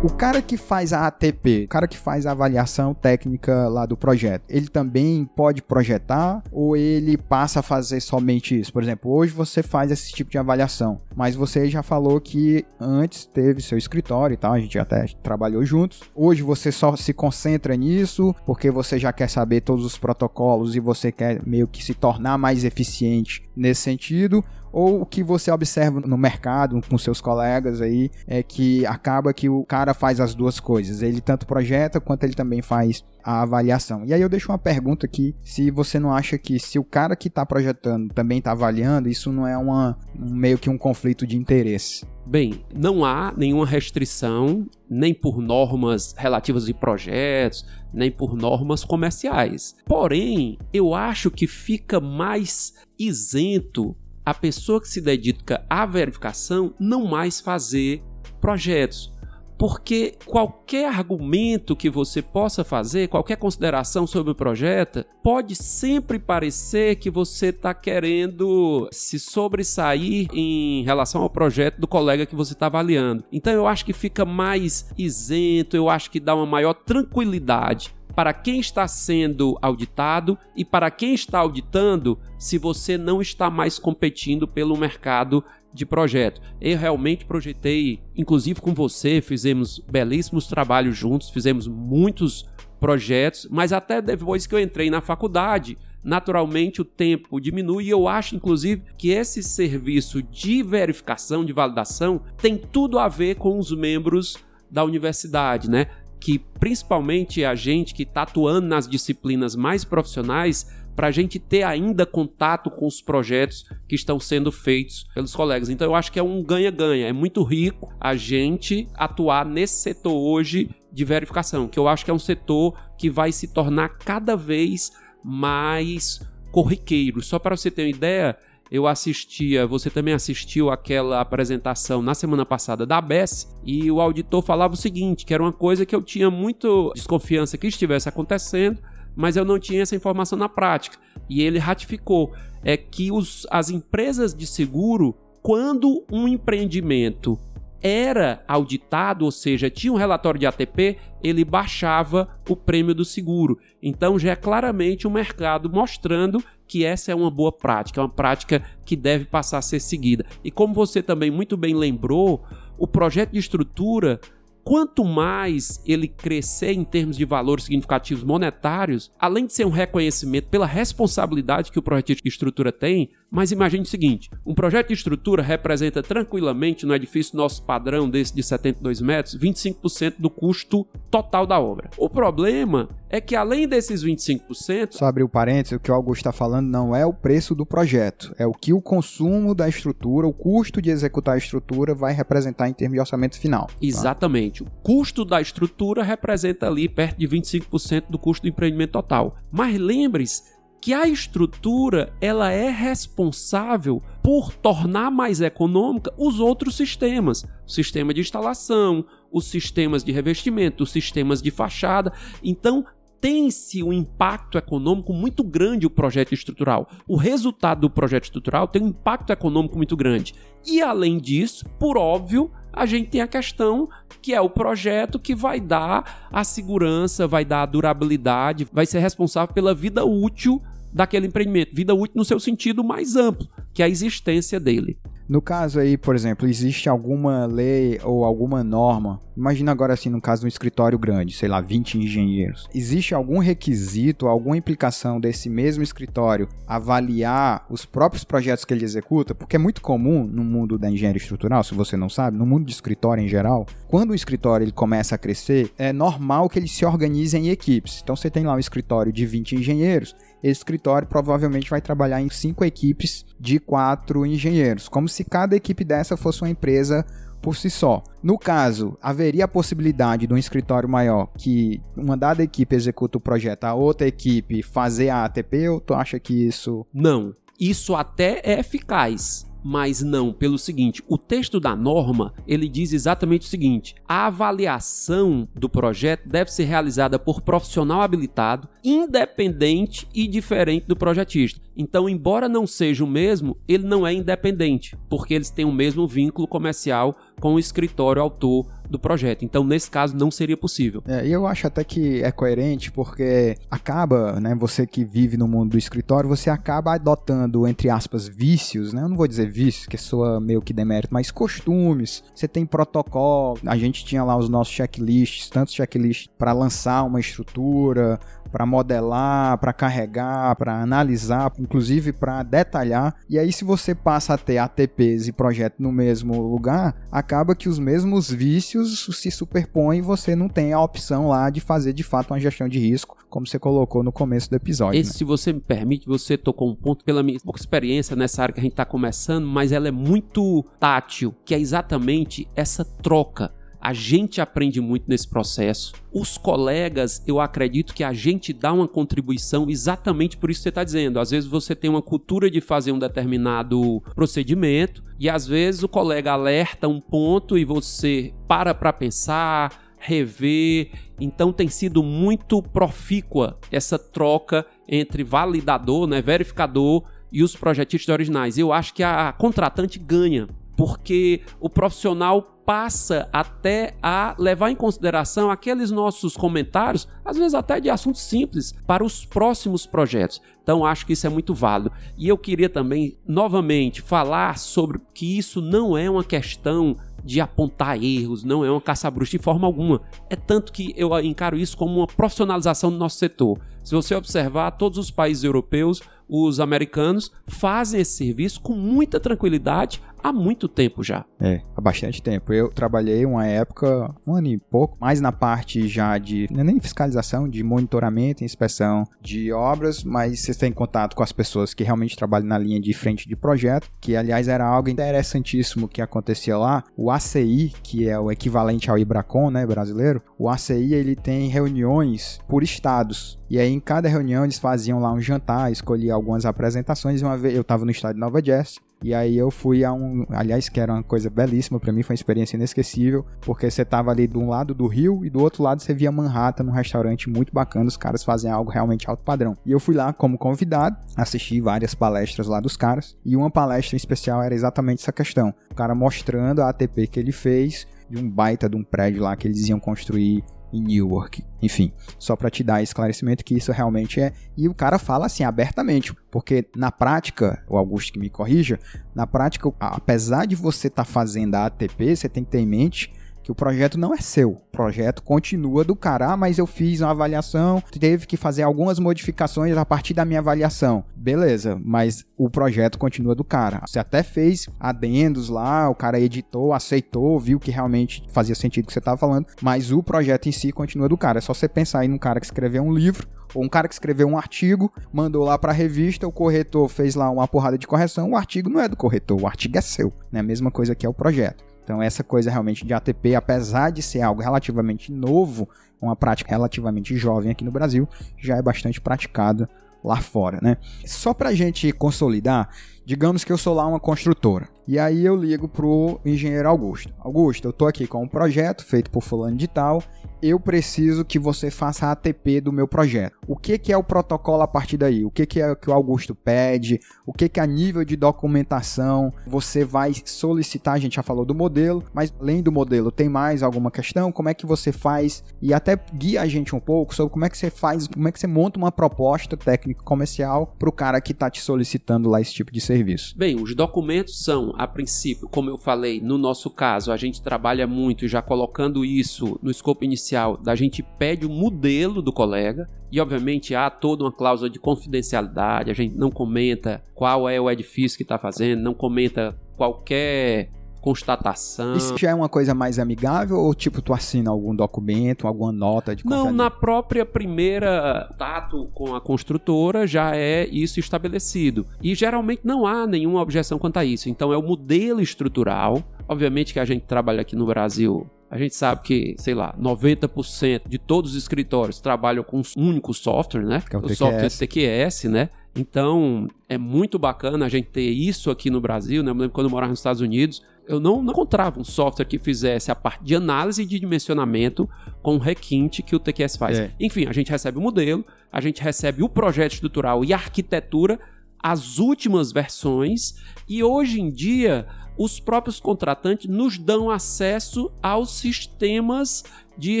[0.04, 3.96] O cara que faz a ATP, o cara que faz a avaliação técnica lá do
[3.96, 8.70] projeto, ele também pode projetar ou ele passa a fazer somente isso?
[8.70, 13.24] Por exemplo, hoje você faz esse tipo de avaliação, mas você já falou que antes
[13.24, 16.02] teve seu escritório e tal, a gente até trabalhou juntos.
[16.14, 20.80] Hoje você só se concentra nisso porque você já quer saber todos os protocolos e
[20.80, 26.00] você quer meio que se tornar mais eficiente nesse sentido, ou o que você observa
[26.00, 30.58] no mercado com seus colegas aí é que acaba que o cara faz as duas
[30.58, 31.00] coisas.
[31.00, 34.04] Ele tanto projeta quanto ele também faz a avaliação.
[34.04, 37.14] E aí eu deixo uma pergunta aqui, se você não acha que se o cara
[37.14, 41.24] que está projetando também está avaliando, isso não é uma um, meio que um conflito
[41.24, 42.04] de interesse.
[42.26, 49.76] Bem, não há nenhuma restrição, nem por normas relativas de projetos, nem por normas comerciais.
[49.86, 57.04] Porém, eu acho que fica mais isento a pessoa que se dedica à verificação não
[57.04, 58.02] mais fazer
[58.40, 59.12] projetos.
[59.56, 66.96] Porque qualquer argumento que você possa fazer, qualquer consideração sobre o projeto, pode sempre parecer
[66.96, 72.66] que você está querendo se sobressair em relação ao projeto do colega que você está
[72.66, 73.24] avaliando.
[73.30, 78.32] Então eu acho que fica mais isento, eu acho que dá uma maior tranquilidade para
[78.32, 84.46] quem está sendo auditado e para quem está auditando se você não está mais competindo
[84.46, 86.40] pelo mercado de projeto.
[86.60, 92.48] Eu realmente projetei, inclusive com você, fizemos belíssimos trabalhos juntos, fizemos muitos
[92.78, 98.06] projetos, mas até depois que eu entrei na faculdade, naturalmente o tempo diminui e eu
[98.06, 103.74] acho inclusive que esse serviço de verificação, de validação tem tudo a ver com os
[103.74, 104.36] membros
[104.70, 105.86] da universidade, né?
[106.24, 111.64] Que principalmente a gente que está atuando nas disciplinas mais profissionais, para a gente ter
[111.64, 115.68] ainda contato com os projetos que estão sendo feitos pelos colegas.
[115.68, 117.08] Então eu acho que é um ganha-ganha.
[117.08, 122.10] É muito rico a gente atuar nesse setor hoje de verificação, que eu acho que
[122.10, 127.20] é um setor que vai se tornar cada vez mais corriqueiro.
[127.20, 128.34] Só para você ter uma ideia,
[128.70, 134.42] eu assistia, você também assistiu aquela apresentação na semana passada da BES e o auditor
[134.42, 138.80] falava o seguinte, que era uma coisa que eu tinha muito desconfiança que estivesse acontecendo,
[139.14, 140.98] mas eu não tinha essa informação na prática.
[141.28, 142.32] E ele ratificou
[142.64, 147.38] é que os, as empresas de seguro, quando um empreendimento
[147.82, 153.58] era auditado, ou seja, tinha um relatório de ATP, ele baixava o prêmio do seguro.
[153.82, 158.08] Então já é claramente o mercado mostrando que essa é uma boa prática, é uma
[158.08, 160.24] prática que deve passar a ser seguida.
[160.42, 162.44] E como você também muito bem lembrou,
[162.78, 164.20] o projeto de estrutura
[164.64, 170.48] quanto mais ele crescer em termos de valores significativos monetários, além de ser um reconhecimento
[170.48, 174.94] pela responsabilidade que o projeto de estrutura tem, mas imagine o seguinte: um projeto de
[174.94, 181.44] estrutura representa tranquilamente no edifício nosso padrão desse de 72 metros 25% do custo total
[181.44, 181.90] da obra.
[181.98, 184.92] O problema é que além desses 25%.
[184.92, 187.66] Só abrir o parênteses, o que o Augusto está falando não é o preço do
[187.66, 192.12] projeto, é o que o consumo da estrutura, o custo de executar a estrutura vai
[192.12, 193.66] representar em termos de orçamento final.
[193.66, 193.74] Tá?
[193.82, 194.62] Exatamente.
[194.62, 199.36] O custo da estrutura representa ali perto de 25% do custo do empreendimento total.
[199.50, 200.53] Mas lembre-se
[200.84, 208.12] que a estrutura ela é responsável por tornar mais econômica os outros sistemas, o sistema
[208.12, 212.12] de instalação, os sistemas de revestimento, os sistemas de fachada.
[212.42, 212.84] Então,
[213.18, 216.86] tem-se um impacto econômico muito grande o projeto estrutural.
[217.08, 220.34] O resultado do projeto estrutural tem um impacto econômico muito grande.
[220.66, 223.88] E além disso, por óbvio, a gente tem a questão
[224.20, 228.98] que é o projeto que vai dar a segurança, vai dar a durabilidade, vai ser
[228.98, 230.60] responsável pela vida útil
[230.94, 234.96] daquele empreendimento, vida útil no seu sentido mais amplo, que é a existência dele.
[235.26, 239.22] No caso aí, por exemplo, existe alguma lei ou alguma norma?
[239.34, 242.68] Imagina agora assim, no caso de um escritório grande, sei lá, 20 engenheiros.
[242.74, 249.34] Existe algum requisito, alguma implicação desse mesmo escritório avaliar os próprios projetos que ele executa?
[249.34, 252.66] Porque é muito comum no mundo da engenharia estrutural, se você não sabe, no mundo
[252.66, 256.68] de escritório em geral, quando o escritório ele começa a crescer, é normal que ele
[256.68, 258.00] se organize em equipes.
[258.02, 262.28] Então você tem lá um escritório de 20 engenheiros, esse escritório provavelmente vai trabalhar em
[262.28, 267.02] cinco equipes de quatro engenheiros, como se cada equipe dessa fosse uma empresa
[267.40, 268.02] por si só.
[268.22, 273.20] No caso, haveria a possibilidade de um escritório maior que uma dada equipe executa o
[273.20, 276.86] projeto, a outra equipe fazer a ATP, ou tu acha que isso.
[276.92, 277.34] Não.
[277.58, 283.46] Isso até é eficaz mas não pelo seguinte, o texto da norma, ele diz exatamente
[283.46, 290.86] o seguinte: a avaliação do projeto deve ser realizada por profissional habilitado, independente e diferente
[290.86, 291.60] do projetista.
[291.76, 296.06] Então, embora não seja o mesmo, ele não é independente, porque eles têm o mesmo
[296.06, 299.44] vínculo comercial com o escritório autor do projeto.
[299.44, 301.02] Então, nesse caso, não seria possível.
[301.06, 305.72] É, eu acho até que é coerente, porque acaba, né, você que vive no mundo
[305.72, 309.02] do escritório, você acaba adotando, entre aspas, vícios, né?
[309.02, 312.22] Eu não vou dizer vícios, que soa meio que demérito, mas costumes.
[312.34, 317.20] Você tem protocolo, a gente tinha lá os nossos checklists, tantos checklists para lançar uma
[317.20, 318.18] estrutura,
[318.54, 323.16] para modelar, para carregar, para analisar, inclusive para detalhar.
[323.28, 327.68] E aí, se você passa a ter ATPs e projeto no mesmo lugar, acaba que
[327.68, 332.04] os mesmos vícios se superpõem e você não tem a opção lá de fazer de
[332.04, 335.00] fato uma gestão de risco, como você colocou no começo do episódio.
[335.00, 335.18] Esse, né?
[335.18, 338.60] se você me permite, você tocou um ponto pela minha pouca experiência nessa área que
[338.60, 343.52] a gente está começando, mas ela é muito tátil, que é exatamente essa troca
[343.84, 345.92] a gente aprende muito nesse processo.
[346.10, 350.68] Os colegas, eu acredito que a gente dá uma contribuição exatamente por isso que você
[350.70, 351.20] está dizendo.
[351.20, 355.88] Às vezes você tem uma cultura de fazer um determinado procedimento e às vezes o
[355.88, 360.90] colega alerta um ponto e você para para pensar, rever.
[361.20, 368.56] Então tem sido muito profícua essa troca entre validador, né, verificador e os projetistas originais.
[368.56, 375.50] Eu acho que a contratante ganha porque o profissional passa até a levar em consideração
[375.50, 380.40] aqueles nossos comentários, às vezes até de assuntos simples, para os próximos projetos.
[380.62, 381.92] Então acho que isso é muito válido.
[382.16, 388.02] E eu queria também novamente falar sobre que isso não é uma questão de apontar
[388.02, 390.00] erros, não é uma caça-bruxa de forma alguma.
[390.28, 393.58] É tanto que eu encaro isso como uma profissionalização do nosso setor.
[393.82, 400.00] Se você observar, todos os países europeus, os americanos fazem esse serviço com muita tranquilidade
[400.24, 401.26] há muito tempo já.
[401.38, 402.50] É, há bastante tempo.
[402.50, 406.80] Eu trabalhei uma época, um ano e pouco, mais na parte já de, é nem
[406.80, 412.16] fiscalização, de monitoramento inspeção de obras, mas você tem contato com as pessoas que realmente
[412.16, 416.82] trabalham na linha de frente de projeto, que aliás era algo interessantíssimo que acontecia lá.
[416.96, 422.38] O ACI, que é o equivalente ao Ibracon, né, brasileiro, o ACI ele tem reuniões
[422.48, 423.38] por estados.
[423.50, 427.20] E aí em cada reunião eles faziam lá um jantar, escolhiam algumas apresentações.
[427.20, 430.24] Uma vez eu estava no estado de Nova Jersey, e aí eu fui a um,
[430.30, 434.10] aliás, que era uma coisa belíssima para mim, foi uma experiência inesquecível, porque você tava
[434.10, 437.28] ali de um lado do rio e do outro lado você via Manhattan, num restaurante
[437.28, 439.58] muito bacana, os caras fazem algo realmente alto padrão.
[439.66, 443.94] E eu fui lá como convidado, assisti várias palestras lá dos caras, e uma palestra
[443.94, 445.52] em especial era exatamente essa questão.
[445.70, 449.36] O cara mostrando a ATP que ele fez de um baita de um prédio lá
[449.36, 450.42] que eles iam construir
[450.74, 451.44] em Newark.
[451.62, 454.32] Enfim, só para te dar esclarecimento que isso realmente é.
[454.56, 458.78] E o cara fala assim abertamente, porque na prática, o Augusto que me corrija,
[459.14, 462.66] na prática, apesar de você estar tá fazendo a ATP, você tem que ter em
[462.66, 463.12] mente
[463.44, 464.52] que o projeto não é seu.
[464.52, 466.32] O projeto continua do cara.
[466.32, 470.40] Ah, mas eu fiz uma avaliação, teve que fazer algumas modificações a partir da minha
[470.40, 471.04] avaliação.
[471.14, 473.82] Beleza, mas o projeto continua do cara.
[473.86, 478.86] Você até fez adendos lá, o cara editou, aceitou, viu que realmente fazia sentido o
[478.86, 481.38] que você estava falando, mas o projeto em si continua do cara.
[481.38, 483.94] É só você pensar aí num cara que escreveu um livro ou um cara que
[483.94, 487.86] escreveu um artigo, mandou lá para a revista, o corretor fez lá uma porrada de
[487.86, 490.12] correção, o artigo não é do corretor, o artigo é seu.
[490.32, 490.40] Né?
[490.40, 491.73] A mesma coisa que é o projeto.
[491.84, 495.68] Então, essa coisa realmente de ATP, apesar de ser algo relativamente novo,
[496.00, 499.68] uma prática relativamente jovem aqui no Brasil, já é bastante praticada
[500.02, 500.76] lá fora, né?
[501.06, 502.68] Só para a gente consolidar,
[503.04, 504.68] digamos que eu sou lá uma construtora.
[504.86, 507.12] E aí eu ligo pro engenheiro Augusto.
[507.18, 510.02] Augusto, eu tô aqui com um projeto feito por fulano de tal.
[510.42, 513.34] Eu preciso que você faça a ATP do meu projeto.
[513.48, 515.24] O que, que é o protocolo a partir daí?
[515.24, 517.00] O que, que é que o Augusto pede?
[517.24, 520.94] O que, que a nível de documentação você vai solicitar?
[520.94, 524.30] A gente já falou do modelo, mas além do modelo, tem mais alguma questão?
[524.30, 525.42] Como é que você faz?
[525.62, 528.32] E até guia a gente um pouco sobre como é que você faz, como é
[528.32, 532.38] que você monta uma proposta técnica comercial para o cara que está te solicitando lá
[532.38, 532.93] esse tipo de serviço.
[533.36, 537.86] Bem, os documentos são a princípio, como eu falei, no nosso caso, a gente trabalha
[537.86, 543.20] muito já colocando isso no escopo inicial, da gente pede o modelo do colega e
[543.20, 548.16] obviamente há toda uma cláusula de confidencialidade, a gente não comenta qual é o edifício
[548.16, 550.70] que está fazendo, não comenta qualquer
[551.04, 551.94] constatação.
[551.96, 556.16] Isso já é uma coisa mais amigável ou tipo tu assina algum documento, alguma nota
[556.16, 561.84] de Não, na própria primeira tato com a construtora já é isso estabelecido.
[562.02, 564.30] E geralmente não há nenhuma objeção quanto a isso.
[564.30, 566.02] Então é o modelo estrutural.
[566.26, 570.82] Obviamente que a gente trabalha aqui no Brasil a gente sabe que, sei lá, 90%
[570.88, 573.82] de todos os escritórios trabalham com um único software, né?
[573.90, 575.48] É o, o software TQS, né?
[575.74, 579.30] Então, é muito bacana a gente ter isso aqui no Brasil, né?
[579.30, 582.38] Eu lembro quando eu morava nos Estados Unidos, eu não, não encontrava um software que
[582.38, 584.88] fizesse a parte de análise e de dimensionamento
[585.22, 586.78] com o requinte que o TQS faz.
[586.78, 586.92] É.
[587.00, 591.18] Enfim, a gente recebe o modelo, a gente recebe o projeto estrutural e a arquitetura,
[591.62, 593.34] as últimas versões
[593.68, 599.44] e hoje em dia os próprios contratantes nos dão acesso aos sistemas
[599.78, 600.00] de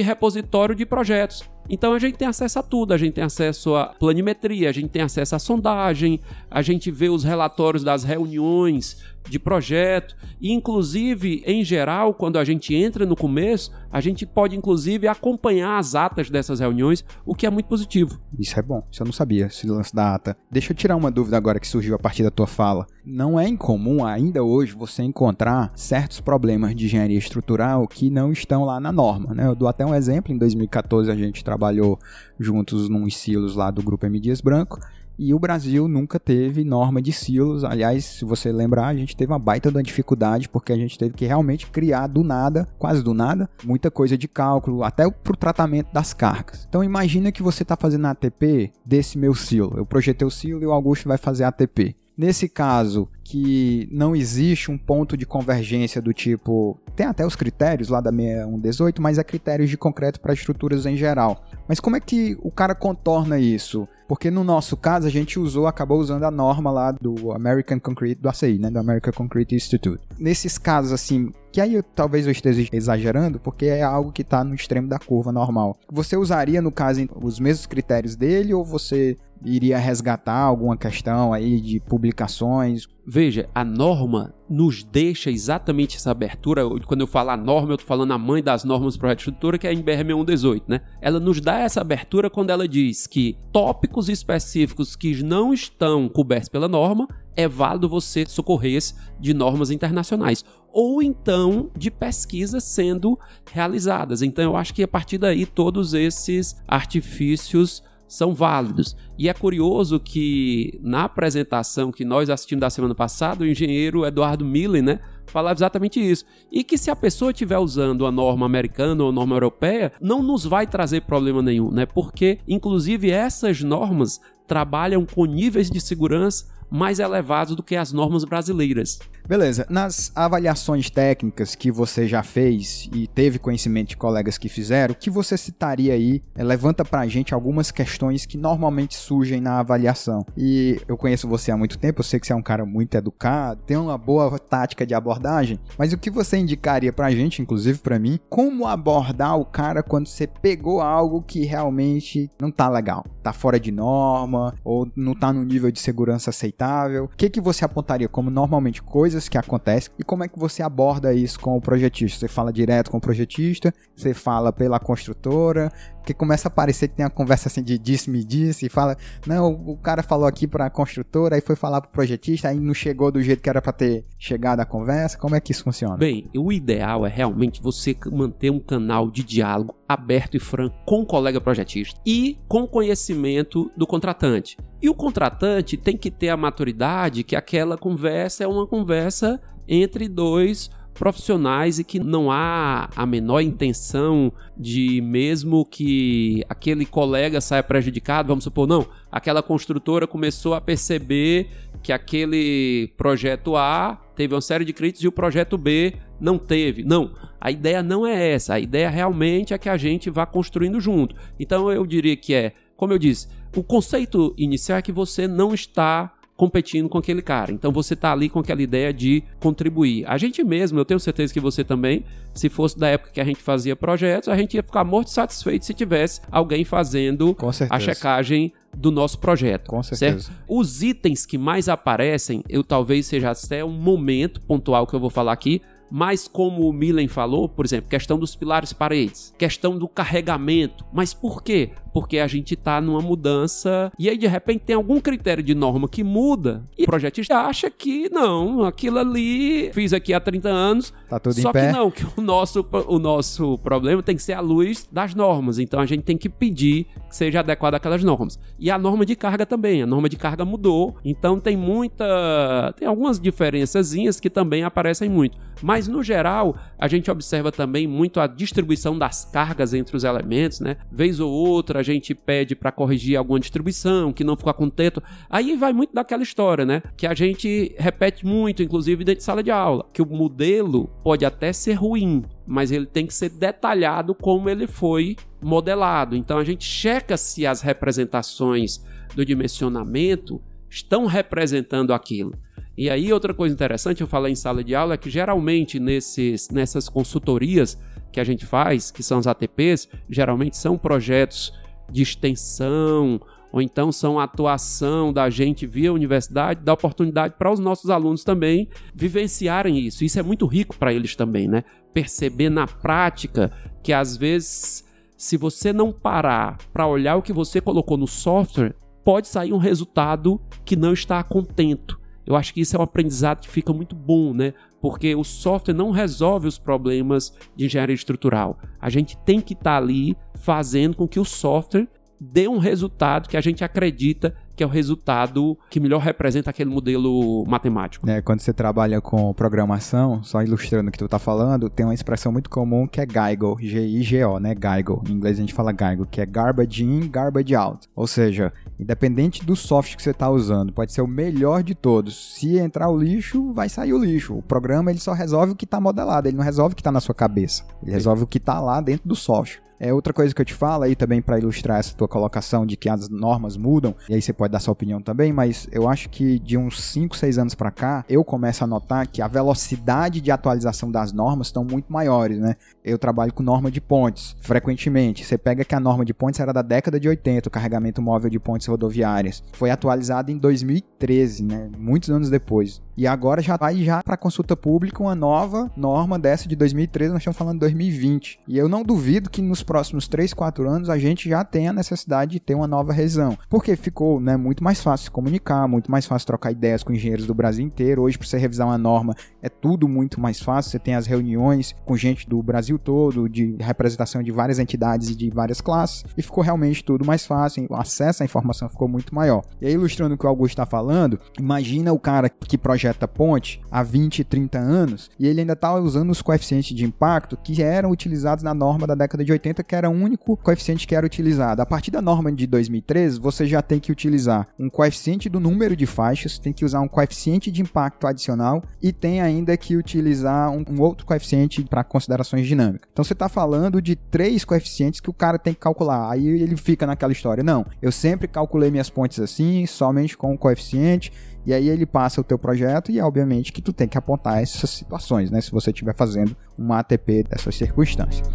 [0.00, 1.44] repositório de projetos.
[1.68, 4.90] Então a gente tem acesso a tudo, a gente tem acesso à planimetria, a gente
[4.90, 6.20] tem acesso à sondagem,
[6.50, 12.44] a gente vê os relatórios das reuniões de projeto e inclusive em geral, quando a
[12.44, 17.46] gente entra no começo, a gente pode inclusive acompanhar as atas dessas reuniões, o que
[17.46, 18.18] é muito positivo.
[18.38, 18.82] Isso é bom.
[18.90, 20.36] Isso eu não sabia, esse lance da ata.
[20.50, 22.86] Deixa eu tirar uma dúvida agora que surgiu a partir da tua fala.
[23.04, 28.64] Não é incomum ainda hoje você encontrar certos problemas de engenharia estrutural que não estão
[28.64, 29.46] lá na norma, né?
[29.46, 31.98] Eu dou até um exemplo, em 2014 a gente trabalhou
[32.38, 34.78] juntos num silos lá do grupo M Dias Branco
[35.18, 37.64] e o Brasil nunca teve norma de silos.
[37.64, 41.14] Aliás, se você lembrar, a gente teve uma baita da dificuldade porque a gente teve
[41.14, 45.36] que realmente criar do nada, quase do nada, muita coisa de cálculo, até para o
[45.36, 46.66] tratamento das cargas.
[46.68, 49.74] Então imagina que você está fazendo a ATP desse meu silo.
[49.76, 51.96] Eu projetei o silo e o Augusto vai fazer a ATP.
[52.16, 56.78] Nesse caso, que não existe um ponto de convergência do tipo.
[56.94, 60.96] Tem até os critérios lá da 6118, mas é critérios de concreto para estruturas em
[60.96, 61.44] geral.
[61.66, 63.88] Mas como é que o cara contorna isso?
[64.06, 68.20] Porque no nosso caso a gente usou, acabou usando a norma lá do American Concrete,
[68.20, 70.00] do ACI, né, do American Concrete Institute.
[70.18, 74.42] Nesses casos assim, que aí eu, talvez eu esteja exagerando, porque é algo que está
[74.44, 75.78] no extremo da curva normal.
[75.90, 81.60] Você usaria no caso os mesmos critérios dele ou você iria resgatar alguma questão aí
[81.60, 82.88] de publicações?
[83.06, 86.62] Veja, a norma nos deixa exatamente essa abertura.
[86.86, 89.58] Quando eu falo a norma, eu estou falando a mãe das normas para a estrutura,
[89.58, 90.80] que é a NBR 6118, né?
[91.02, 96.48] Ela nos dá essa abertura quando ela diz que tópicos específicos que não estão cobertos
[96.48, 103.18] pela norma, é válido você socorrer-se de normas internacionais ou então de pesquisas sendo
[103.52, 104.22] realizadas.
[104.22, 108.96] Então eu acho que a partir daí todos esses artifícios são válidos.
[109.18, 114.44] E é curioso que na apresentação que nós assistimos da semana passada, o engenheiro Eduardo
[114.44, 116.24] Millen, né, falava exatamente isso.
[116.50, 120.22] E que se a pessoa estiver usando a norma americana ou a norma europeia, não
[120.22, 121.86] nos vai trazer problema nenhum, né?
[121.86, 128.24] Porque inclusive essas normas trabalham com níveis de segurança mais elevados do que as normas
[128.24, 128.98] brasileiras.
[129.26, 129.64] Beleza.
[129.70, 134.96] Nas avaliações técnicas que você já fez e teve conhecimento de colegas que fizeram, o
[134.96, 136.20] que você citaria aí?
[136.34, 140.26] É, levanta pra gente algumas questões que normalmente surgem na avaliação.
[140.36, 142.96] E eu conheço você há muito tempo, eu sei que você é um cara muito
[142.96, 147.78] educado, tem uma boa tática de abordagem, mas o que você indicaria pra gente, inclusive
[147.78, 153.06] para mim, como abordar o cara quando você pegou algo que realmente não tá legal,
[153.22, 156.63] tá fora de norma ou não tá no nível de segurança aceitável?
[157.04, 159.92] O que que você apontaria como normalmente coisas que acontecem?
[159.98, 162.20] E como é que você aborda isso com o projetista.
[162.20, 165.70] Você fala direto com o projetista, você fala pela construtora,
[166.04, 168.94] porque começa a parecer que tem uma conversa assim de disse-me disse, e fala,
[169.26, 172.60] não, o cara falou aqui para a construtora, aí foi falar para o projetista, aí
[172.60, 175.16] não chegou do jeito que era para ter chegado a conversa.
[175.16, 175.96] Como é que isso funciona?
[175.96, 181.00] Bem, o ideal é realmente você manter um canal de diálogo aberto e franco com
[181.00, 184.58] o colega projetista e com conhecimento do contratante.
[184.82, 190.06] E o contratante tem que ter a maturidade que aquela conversa é uma conversa entre
[190.06, 197.62] dois profissionais e que não há a menor intenção de mesmo que aquele colega saia
[197.62, 201.48] prejudicado, vamos supor, não, aquela construtora começou a perceber
[201.82, 206.84] que aquele projeto A teve uma série de críticas e o projeto B não teve.
[206.84, 208.54] Não, a ideia não é essa.
[208.54, 211.16] A ideia realmente é que a gente vá construindo junto.
[211.38, 215.52] Então eu diria que é, como eu disse, o conceito inicial é que você não
[215.52, 217.52] está competindo com aquele cara.
[217.52, 220.04] Então você tá ali com aquela ideia de contribuir.
[220.06, 223.24] A gente mesmo, eu tenho certeza que você também, se fosse da época que a
[223.24, 227.36] gente fazia projetos, a gente ia ficar morto satisfeito se tivesse alguém fazendo
[227.70, 229.68] a checagem do nosso projeto.
[229.68, 230.20] Com certeza.
[230.20, 230.40] Certo?
[230.48, 235.10] Os itens que mais aparecem, eu talvez seja até um momento pontual que eu vou
[235.10, 239.86] falar aqui, mas como o Milen falou, por exemplo, questão dos pilares paredes, questão do
[239.86, 240.84] carregamento.
[240.92, 241.70] Mas por quê?
[241.94, 245.88] Porque a gente está numa mudança e aí de repente tem algum critério de norma
[245.88, 250.92] que muda e o projetista acha que não, aquilo ali fiz aqui há 30 anos.
[251.08, 251.68] Tá tudo só em pé.
[251.68, 255.60] que não, que o nosso, o nosso problema tem que ser à luz das normas.
[255.60, 258.40] Então a gente tem que pedir que seja adequado àquelas normas.
[258.58, 260.96] E a norma de carga também, a norma de carga mudou.
[261.04, 262.74] Então tem muita.
[262.76, 265.38] Tem algumas diferençazinhas que também aparecem muito.
[265.62, 270.60] Mas no geral, a gente observa também muito a distribuição das cargas entre os elementos,
[270.60, 270.76] né?
[270.90, 275.00] Vez ou outra a gente pede para corrigir alguma distribuição, que não ficar contento.
[275.30, 276.82] Aí vai muito daquela história, né?
[276.96, 281.24] Que a gente repete muito, inclusive dentro de sala de aula, que o modelo pode
[281.24, 286.16] até ser ruim, mas ele tem que ser detalhado como ele foi modelado.
[286.16, 288.82] Então a gente checa se as representações
[289.14, 292.32] do dimensionamento estão representando aquilo.
[292.76, 296.50] E aí, outra coisa interessante, eu falei em sala de aula, é que geralmente nesses,
[296.50, 297.78] nessas consultorias
[298.10, 301.52] que a gente faz, que são os ATPs, geralmente são projetos
[301.90, 303.20] de extensão,
[303.52, 308.68] ou então são atuação da gente via universidade, dá oportunidade para os nossos alunos também
[308.92, 310.04] vivenciarem isso.
[310.04, 311.62] Isso é muito rico para eles também, né?
[311.92, 314.84] Perceber na prática que às vezes,
[315.16, 318.74] se você não parar para olhar o que você colocou no software,
[319.04, 322.00] pode sair um resultado que não está contento.
[322.26, 324.54] Eu acho que isso é um aprendizado que fica muito bom, né?
[324.84, 328.58] Porque o software não resolve os problemas de engenharia estrutural.
[328.78, 331.88] A gente tem que estar tá ali fazendo com que o software
[332.20, 336.70] dê um resultado que a gente acredita que é o resultado que melhor representa aquele
[336.70, 338.08] modelo matemático.
[338.08, 341.94] É, quando você trabalha com programação, só ilustrando o que tu tá falando, tem uma
[341.94, 344.54] expressão muito comum que é GIGO, G-I-G-O, né?
[344.54, 345.02] GIGO.
[345.08, 347.88] Em inglês a gente fala GIGO, que é garbage in, garbage out.
[347.94, 352.36] Ou seja, independente do software que você está usando, pode ser o melhor de todos.
[352.36, 354.36] Se entrar o lixo, vai sair o lixo.
[354.38, 356.92] O programa ele só resolve o que está modelado, ele não resolve o que está
[356.92, 357.64] na sua cabeça.
[357.82, 359.64] Ele resolve o que está lá dentro do software.
[359.84, 362.74] É outra coisa que eu te falo aí também para ilustrar essa tua colocação de
[362.74, 366.08] que as normas mudam, e aí você pode dar sua opinião também, mas eu acho
[366.08, 370.22] que de uns 5, 6 anos para cá, eu começo a notar que a velocidade
[370.22, 372.56] de atualização das normas estão muito maiores, né?
[372.82, 375.22] Eu trabalho com norma de pontes frequentemente.
[375.22, 378.30] Você pega que a norma de pontes era da década de 80, o carregamento móvel
[378.30, 379.44] de pontes rodoviárias.
[379.52, 381.70] Foi atualizada em 2013, né?
[381.76, 382.80] Muitos anos depois.
[382.96, 387.20] E agora já vai já para consulta pública uma nova norma dessa de 2013, nós
[387.20, 388.40] estamos falando de 2020.
[388.46, 391.72] E eu não duvido que nos próximos 3, 4 anos a gente já tenha a
[391.72, 393.36] necessidade de ter uma nova revisão.
[393.50, 397.26] Porque ficou né, muito mais fácil se comunicar, muito mais fácil trocar ideias com engenheiros
[397.26, 398.02] do Brasil inteiro.
[398.02, 400.70] Hoje, para você revisar uma norma, é tudo muito mais fácil.
[400.70, 405.16] Você tem as reuniões com gente do Brasil todo, de representação de várias entidades e
[405.16, 407.66] de várias classes, e ficou realmente tudo mais fácil.
[407.68, 409.42] O acesso à informação ficou muito maior.
[409.60, 413.60] E aí, ilustrando o que o Augusto está falando, imagina o cara que projeta ponte
[413.70, 417.90] há 20, 30 anos e ele ainda está usando os coeficientes de impacto que eram
[417.90, 421.62] utilizados na norma da década de 80 que era o único coeficiente que era utilizado.
[421.62, 425.76] A partir da norma de 2013, você já tem que utilizar um coeficiente do número
[425.76, 430.50] de faixas, tem que usar um coeficiente de impacto adicional e tem ainda que utilizar
[430.50, 432.88] um, um outro coeficiente para considerações dinâmicas.
[432.92, 436.10] Então você está falando de três coeficientes que o cara tem que calcular.
[436.10, 440.36] Aí ele fica naquela história: não, eu sempre calculei minhas pontes assim, somente com um
[440.36, 441.12] coeficiente.
[441.46, 444.70] E aí ele passa o teu projeto e obviamente que tu tem que apontar essas
[444.70, 445.40] situações, né?
[445.40, 448.26] Se você estiver fazendo uma ATP dessas circunstâncias.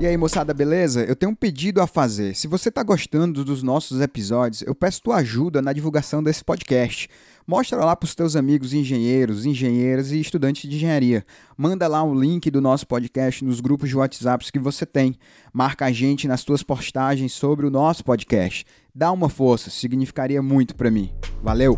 [0.00, 1.04] E aí, moçada, beleza?
[1.04, 2.34] Eu tenho um pedido a fazer.
[2.34, 7.06] Se você está gostando dos nossos episódios, eu peço tua ajuda na divulgação desse podcast.
[7.50, 11.26] Mostra lá para os teus amigos engenheiros, engenheiras e estudantes de engenharia.
[11.56, 15.16] Manda lá o link do nosso podcast nos grupos de WhatsApp que você tem.
[15.52, 18.64] Marca a gente nas tuas postagens sobre o nosso podcast.
[18.94, 21.10] Dá uma força, significaria muito para mim.
[21.42, 21.76] Valeu!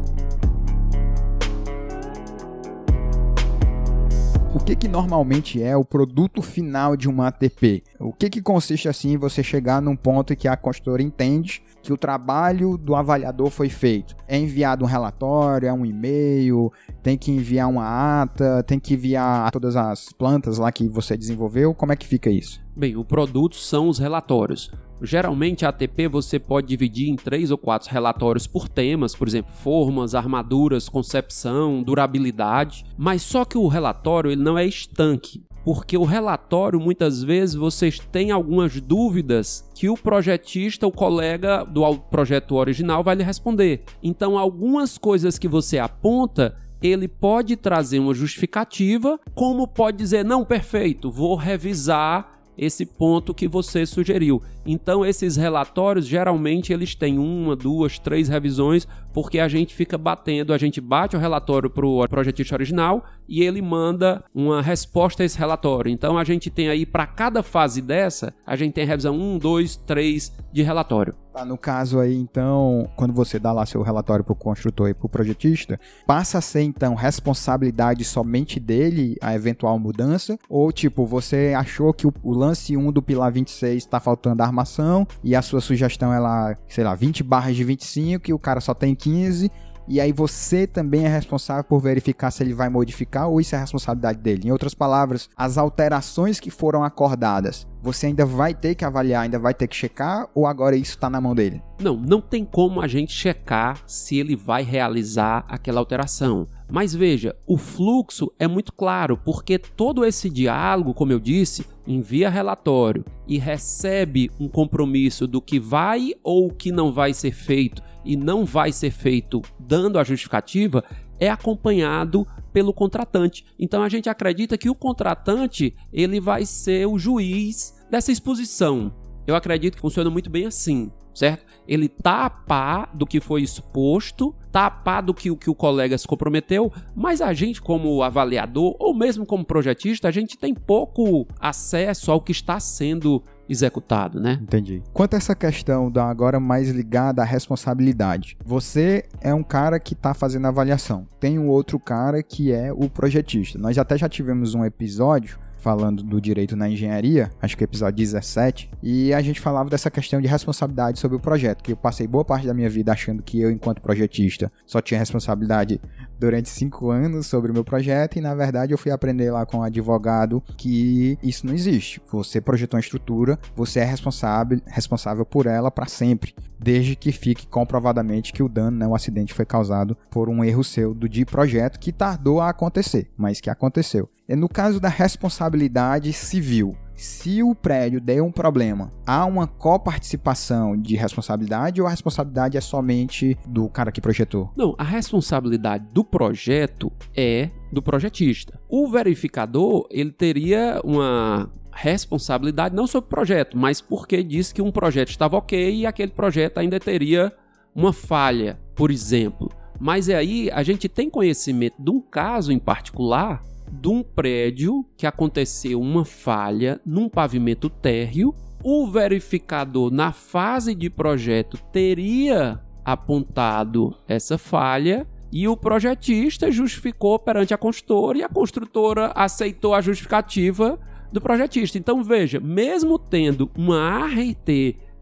[4.54, 7.82] o que, que normalmente é o produto final de uma ATP?
[8.04, 11.92] O que, que consiste assim você chegar num ponto em que a consultora entende que
[11.92, 14.16] o trabalho do avaliador foi feito?
[14.26, 19.48] É enviado um relatório, é um e-mail, tem que enviar uma ata, tem que enviar
[19.52, 21.72] todas as plantas lá que você desenvolveu?
[21.74, 22.60] Como é que fica isso?
[22.76, 24.72] Bem, o produto são os relatórios.
[25.00, 29.52] Geralmente a ATP você pode dividir em três ou quatro relatórios por temas, por exemplo,
[29.52, 32.84] formas, armaduras, concepção, durabilidade.
[32.96, 37.98] Mas só que o relatório ele não é estanque, porque o relatório muitas vezes vocês
[37.98, 43.82] têm algumas dúvidas que o projetista, o colega do projeto original vai lhe responder.
[44.02, 50.44] Então algumas coisas que você aponta ele pode trazer uma justificativa, como pode dizer, não,
[50.44, 54.42] perfeito, vou revisar esse ponto que você sugeriu.
[54.64, 60.52] Então esses relatórios geralmente eles têm uma, duas, três revisões, porque a gente fica batendo,
[60.52, 65.26] a gente bate o relatório para o projetista original e ele manda uma resposta a
[65.26, 65.90] esse relatório.
[65.90, 69.76] Então a gente tem aí para cada fase dessa, a gente tem revisão 1, 2,
[69.76, 71.14] 3 de relatório.
[71.32, 74.94] Tá, no caso aí, então, quando você dá lá seu relatório para o construtor e
[74.94, 80.38] para o projetista, passa a ser então responsabilidade somente dele a eventual mudança?
[80.46, 85.06] Ou tipo, você achou que o, o lance 1 do pilar 26 está faltando armação
[85.24, 88.60] e a sua sugestão é lá, sei lá, 20 barras de 25 e o cara
[88.60, 89.50] só tem 15
[89.88, 93.58] e aí você também é responsável por verificar se ele vai modificar ou isso é
[93.58, 94.48] responsabilidade dele.
[94.48, 99.38] Em outras palavras, as alterações que foram acordadas, você ainda vai ter que avaliar, ainda
[99.38, 101.60] vai ter que checar ou agora isso está na mão dele?
[101.80, 106.46] Não, não tem como a gente checar se ele vai realizar aquela alteração.
[106.70, 112.30] Mas veja, o fluxo é muito claro, porque todo esse diálogo, como eu disse, envia
[112.30, 118.16] relatório e recebe um compromisso do que vai ou que não vai ser feito e
[118.16, 120.84] não vai ser feito dando a justificativa,
[121.18, 123.44] é acompanhado pelo contratante.
[123.58, 128.92] Então a gente acredita que o contratante ele vai ser o juiz dessa exposição.
[129.26, 131.44] Eu acredito que funciona muito bem assim, certo?
[131.66, 135.54] Ele tá a par do que foi exposto, tá a par do que, que o
[135.54, 140.54] colega se comprometeu, mas a gente, como avaliador ou mesmo como projetista, a gente tem
[140.54, 144.38] pouco acesso ao que está sendo executado, né?
[144.40, 144.82] Entendi.
[144.92, 149.94] Quanto a essa questão da agora mais ligada à responsabilidade, você é um cara que
[149.94, 153.58] está fazendo avaliação, tem um outro cara que é o projetista.
[153.58, 157.96] Nós até já tivemos um episódio falando do direito na engenharia, acho que é episódio
[157.96, 162.06] 17, e a gente falava dessa questão de responsabilidade sobre o projeto, que eu passei
[162.06, 165.80] boa parte da minha vida achando que eu, enquanto projetista, só tinha responsabilidade
[166.18, 169.58] durante cinco anos sobre o meu projeto, e na verdade eu fui aprender lá com
[169.58, 172.02] um advogado que isso não existe.
[172.10, 177.46] Você projetou uma estrutura, você é responsável, responsável por ela para sempre, desde que fique
[177.46, 181.24] comprovadamente que o dano, né, o acidente foi causado por um erro seu do de
[181.24, 184.08] projeto que tardou a acontecer, mas que aconteceu.
[184.28, 190.94] No caso da responsabilidade civil, se o prédio der um problema, há uma coparticipação de
[190.94, 194.50] responsabilidade ou a responsabilidade é somente do cara que projetou?
[194.56, 198.58] Não, a responsabilidade do projeto é do projetista.
[198.68, 204.70] O verificador, ele teria uma responsabilidade não sobre o projeto, mas porque disse que um
[204.70, 207.32] projeto estava ok e aquele projeto ainda teria
[207.74, 209.50] uma falha, por exemplo.
[209.80, 213.42] Mas aí a gente tem conhecimento de um caso em particular
[213.72, 218.34] de um prédio que aconteceu uma falha num pavimento térreo.
[218.62, 227.54] O verificador, na fase de projeto, teria apontado essa falha e o projetista justificou perante
[227.54, 230.78] a construtora e a construtora aceitou a justificativa
[231.12, 231.78] do projetista.
[231.78, 234.48] Então veja, mesmo tendo uma ART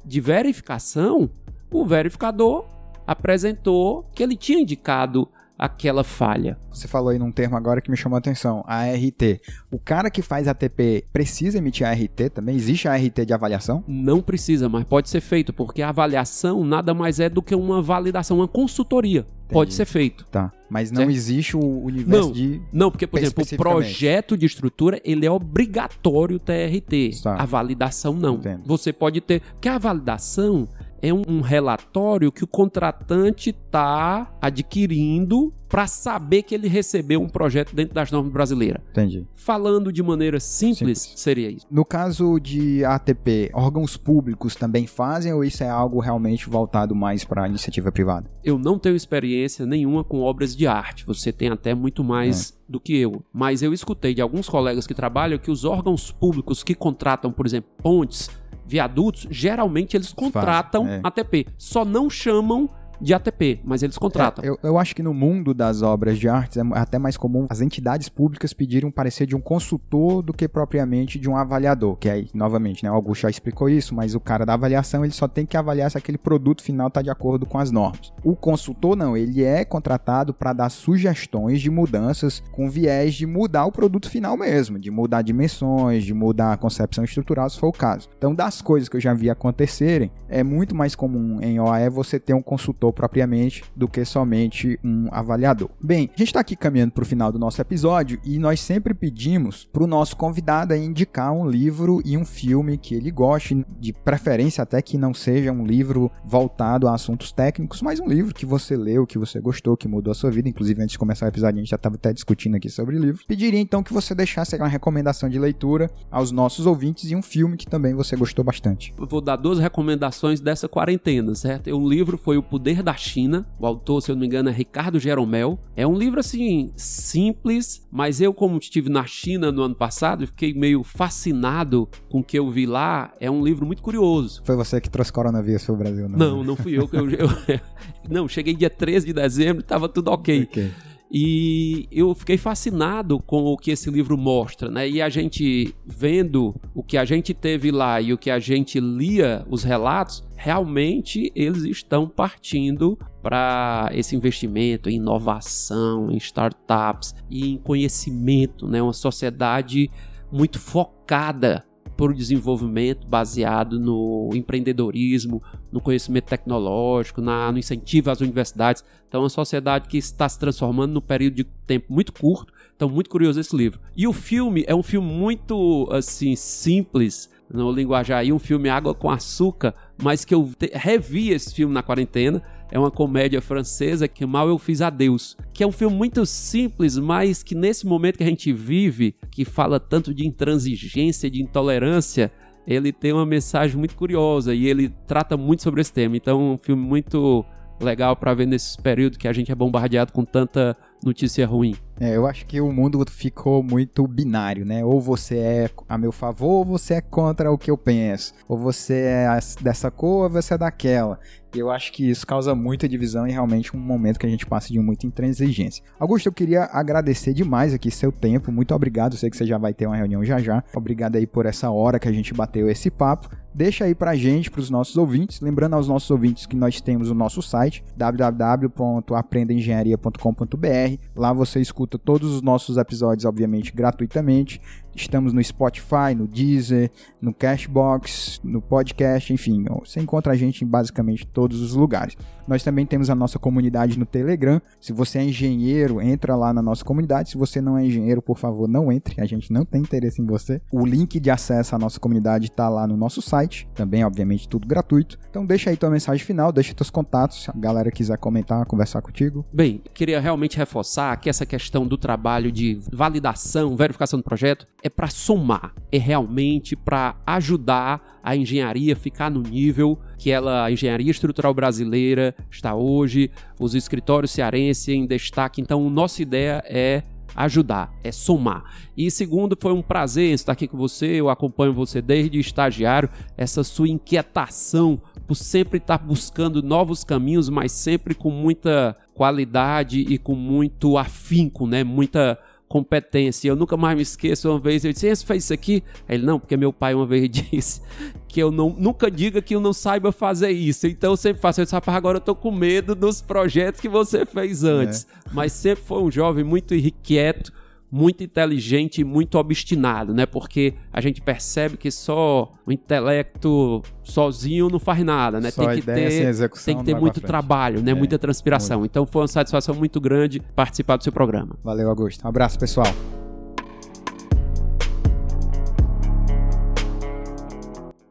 [0.04, 1.30] de verificação,
[1.70, 2.66] o verificador
[3.06, 6.58] apresentou que ele tinha indicado aquela falha.
[6.70, 9.40] Você falou aí num termo agora que me chamou a atenção, a ART.
[9.70, 12.56] O cara que faz ATP precisa emitir a ART também?
[12.56, 13.84] Existe a ART de avaliação?
[13.86, 17.82] Não precisa, mas pode ser feito, porque a avaliação nada mais é do que uma
[17.82, 19.26] validação, uma consultoria.
[19.52, 20.26] Pode ser feito.
[20.30, 20.52] Tá.
[20.68, 21.10] Mas não certo?
[21.10, 22.62] existe o universo não, de.
[22.72, 27.20] Não, porque, por exemplo, o projeto de estrutura ele é obrigatório TRT.
[27.22, 27.34] Tá.
[27.34, 28.36] A validação não.
[28.36, 28.62] Entendo.
[28.64, 29.40] Você pode ter.
[29.40, 30.68] Porque a validação
[31.02, 37.74] é um, relatório que o contratante está adquirindo para saber que ele recebeu um projeto
[37.74, 38.82] dentro das normas brasileiras.
[38.90, 39.24] Entendi.
[39.36, 41.64] Falando de maneira simples, simples, seria isso.
[41.70, 47.24] No caso de ATP, órgãos públicos também fazem ou isso é algo realmente voltado mais
[47.24, 48.28] para a iniciativa privada?
[48.42, 51.06] Eu não tenho experiência nenhuma com obras de arte.
[51.06, 52.54] Você tem até muito mais é.
[52.68, 53.22] do que eu.
[53.32, 57.46] Mas eu escutei de alguns colegas que trabalham que os órgãos públicos que contratam, por
[57.46, 58.28] exemplo, pontes,
[58.70, 61.00] viadutos, geralmente eles contratam é.
[61.02, 61.46] ATP.
[61.58, 64.44] Só não chamam de ATP, mas eles contratam.
[64.44, 67.46] É, eu, eu, acho que no mundo das obras de artes é até mais comum
[67.48, 71.96] as entidades públicas pedirem um parecer de um consultor do que propriamente de um avaliador,
[71.96, 75.12] que aí, novamente, né, o Augusto já explicou isso, mas o cara da avaliação ele
[75.12, 78.12] só tem que avaliar se aquele produto final está de acordo com as normas.
[78.22, 83.64] O consultor não, ele é contratado para dar sugestões de mudanças com viés de mudar
[83.66, 87.72] o produto final mesmo, de mudar dimensões, de mudar a concepção estrutural, se for o
[87.72, 88.08] caso.
[88.16, 92.18] Então, das coisas que eu já vi acontecerem, é muito mais comum em OAE você
[92.18, 95.70] ter um consultor propriamente do que somente um avaliador.
[95.80, 98.94] Bem, a gente está aqui caminhando para o final do nosso episódio e nós sempre
[98.94, 103.92] pedimos para o nosso convidado indicar um livro e um filme que ele goste, de
[103.92, 108.46] preferência até que não seja um livro voltado a assuntos técnicos, mas um livro que
[108.46, 110.48] você leu, que você gostou, que mudou a sua vida.
[110.48, 113.00] Inclusive, antes de começar o episódio, a gente já estava até discutindo aqui sobre o
[113.00, 113.24] livro.
[113.26, 117.56] Pediria então que você deixasse uma recomendação de leitura aos nossos ouvintes e um filme
[117.56, 118.92] que também você gostou bastante.
[118.98, 121.70] Eu vou dar duas recomendações dessa quarentena, certo?
[121.70, 123.46] O livro foi O Poder da China.
[123.58, 125.58] O autor, se eu não me engano, é Ricardo Jeromel.
[125.76, 130.54] É um livro assim simples, mas eu como estive na China no ano passado, fiquei
[130.54, 133.12] meio fascinado com o que eu vi lá.
[133.20, 134.42] É um livro muito curioso.
[134.44, 136.18] Foi você que trouxe coronavírus para o Brasil, não?
[136.18, 136.88] Não, não fui eu.
[136.92, 137.28] eu, eu
[138.08, 140.42] não, cheguei dia 13 de dezembro, estava tudo ok.
[140.42, 140.70] okay.
[141.12, 144.88] E eu fiquei fascinado com o que esse livro mostra, né?
[144.88, 148.78] E a gente vendo o que a gente teve lá e o que a gente
[148.78, 157.54] lia os relatos, realmente eles estão partindo para esse investimento em inovação, em startups e
[157.54, 158.80] em conhecimento, né?
[158.80, 159.90] Uma sociedade
[160.30, 161.64] muito focada
[162.00, 168.82] por desenvolvimento baseado no empreendedorismo, no conhecimento tecnológico, na, no incentivo às universidades.
[169.06, 172.54] Então, é uma sociedade que está se transformando num período de tempo muito curto.
[172.74, 173.78] Então, muito curioso esse livro.
[173.94, 178.94] E o filme é um filme muito, assim, simples, no linguajar aí, um filme Água
[178.94, 184.24] com Açúcar, mas que eu revi esse filme na quarentena é uma comédia francesa que
[184.24, 188.18] mal eu fiz a Deus, que é um filme muito simples, mas que nesse momento
[188.18, 192.32] que a gente vive, que fala tanto de intransigência, de intolerância,
[192.66, 196.16] ele tem uma mensagem muito curiosa e ele trata muito sobre esse tema.
[196.16, 197.44] Então, é um filme muito
[197.80, 201.76] legal para ver nesse período que a gente é bombardeado com tanta notícia ruim.
[201.98, 204.82] É, eu acho que o mundo ficou muito binário, né?
[204.82, 208.32] Ou você é a meu favor, ou você é contra o que eu penso.
[208.48, 211.20] Ou você é dessa cor, ou você é daquela.
[211.54, 214.46] E eu acho que isso causa muita divisão e realmente um momento que a gente
[214.46, 215.84] passa de muita intransigência.
[215.98, 218.50] Augusto, eu queria agradecer demais aqui seu tempo.
[218.50, 219.14] Muito obrigado.
[219.16, 220.64] Sei que você já vai ter uma reunião já já.
[220.74, 223.28] Obrigado aí por essa hora que a gente bateu esse papo.
[223.52, 225.40] Deixa aí pra gente, pros nossos ouvintes.
[225.40, 230.89] Lembrando aos nossos ouvintes que nós temos o nosso site www.aprendeengenharia.com.br.
[231.14, 234.60] Lá você escuta todos os nossos episódios, obviamente, gratuitamente.
[235.00, 236.90] Estamos no Spotify, no Deezer,
[237.20, 242.16] no Cashbox, no podcast, enfim, você encontra a gente em basicamente todos os lugares.
[242.50, 244.60] Nós também temos a nossa comunidade no Telegram.
[244.80, 247.30] Se você é engenheiro, entra lá na nossa comunidade.
[247.30, 249.20] Se você não é engenheiro, por favor, não entre.
[249.20, 250.60] A gente não tem interesse em você.
[250.72, 253.68] O link de acesso à nossa comunidade está lá no nosso site.
[253.72, 255.16] Também, obviamente, tudo gratuito.
[255.30, 259.00] Então deixa aí tua mensagem final, deixa teus contatos, se a galera quiser comentar, conversar
[259.00, 259.46] contigo.
[259.52, 264.89] Bem, queria realmente reforçar que essa questão do trabalho de validação, verificação do projeto é
[264.90, 271.10] para somar, é realmente para ajudar a engenharia ficar no nível que ela, a engenharia
[271.10, 275.60] estrutural brasileira está hoje, os escritórios cearenses em destaque.
[275.60, 277.02] Então, nossa ideia é
[277.34, 278.64] ajudar, é somar.
[278.96, 281.06] E segundo, foi um prazer estar aqui com você.
[281.06, 287.72] Eu acompanho você desde estagiário, essa sua inquietação por sempre estar buscando novos caminhos, mas
[287.72, 291.84] sempre com muita qualidade e com muito afinco, né?
[291.84, 292.38] Muita
[292.70, 293.48] competência.
[293.48, 295.82] Eu nunca mais me esqueço, uma vez eu disse, você fez isso aqui?
[296.08, 297.82] Ele, não, porque meu pai uma vez disse
[298.28, 300.86] que eu não, nunca diga que eu não saiba fazer isso.
[300.86, 303.88] Então eu sempre faço, eu disse, rapaz, agora eu tô com medo dos projetos que
[303.88, 305.04] você fez antes.
[305.26, 305.30] É.
[305.32, 307.52] Mas sempre foi um jovem muito irrequieto,
[307.90, 310.26] muito inteligente e muito obstinado, né?
[310.26, 315.50] Porque a gente percebe que só o intelecto sozinho não faz nada, né?
[315.50, 317.90] Só tem que ter, tem que ter muito trabalho, né?
[317.90, 318.80] É, muita transpiração.
[318.80, 318.92] Muito.
[318.92, 321.56] Então foi uma satisfação muito grande participar do seu programa.
[321.64, 322.24] Valeu, Augusto.
[322.24, 322.86] Um abraço, pessoal.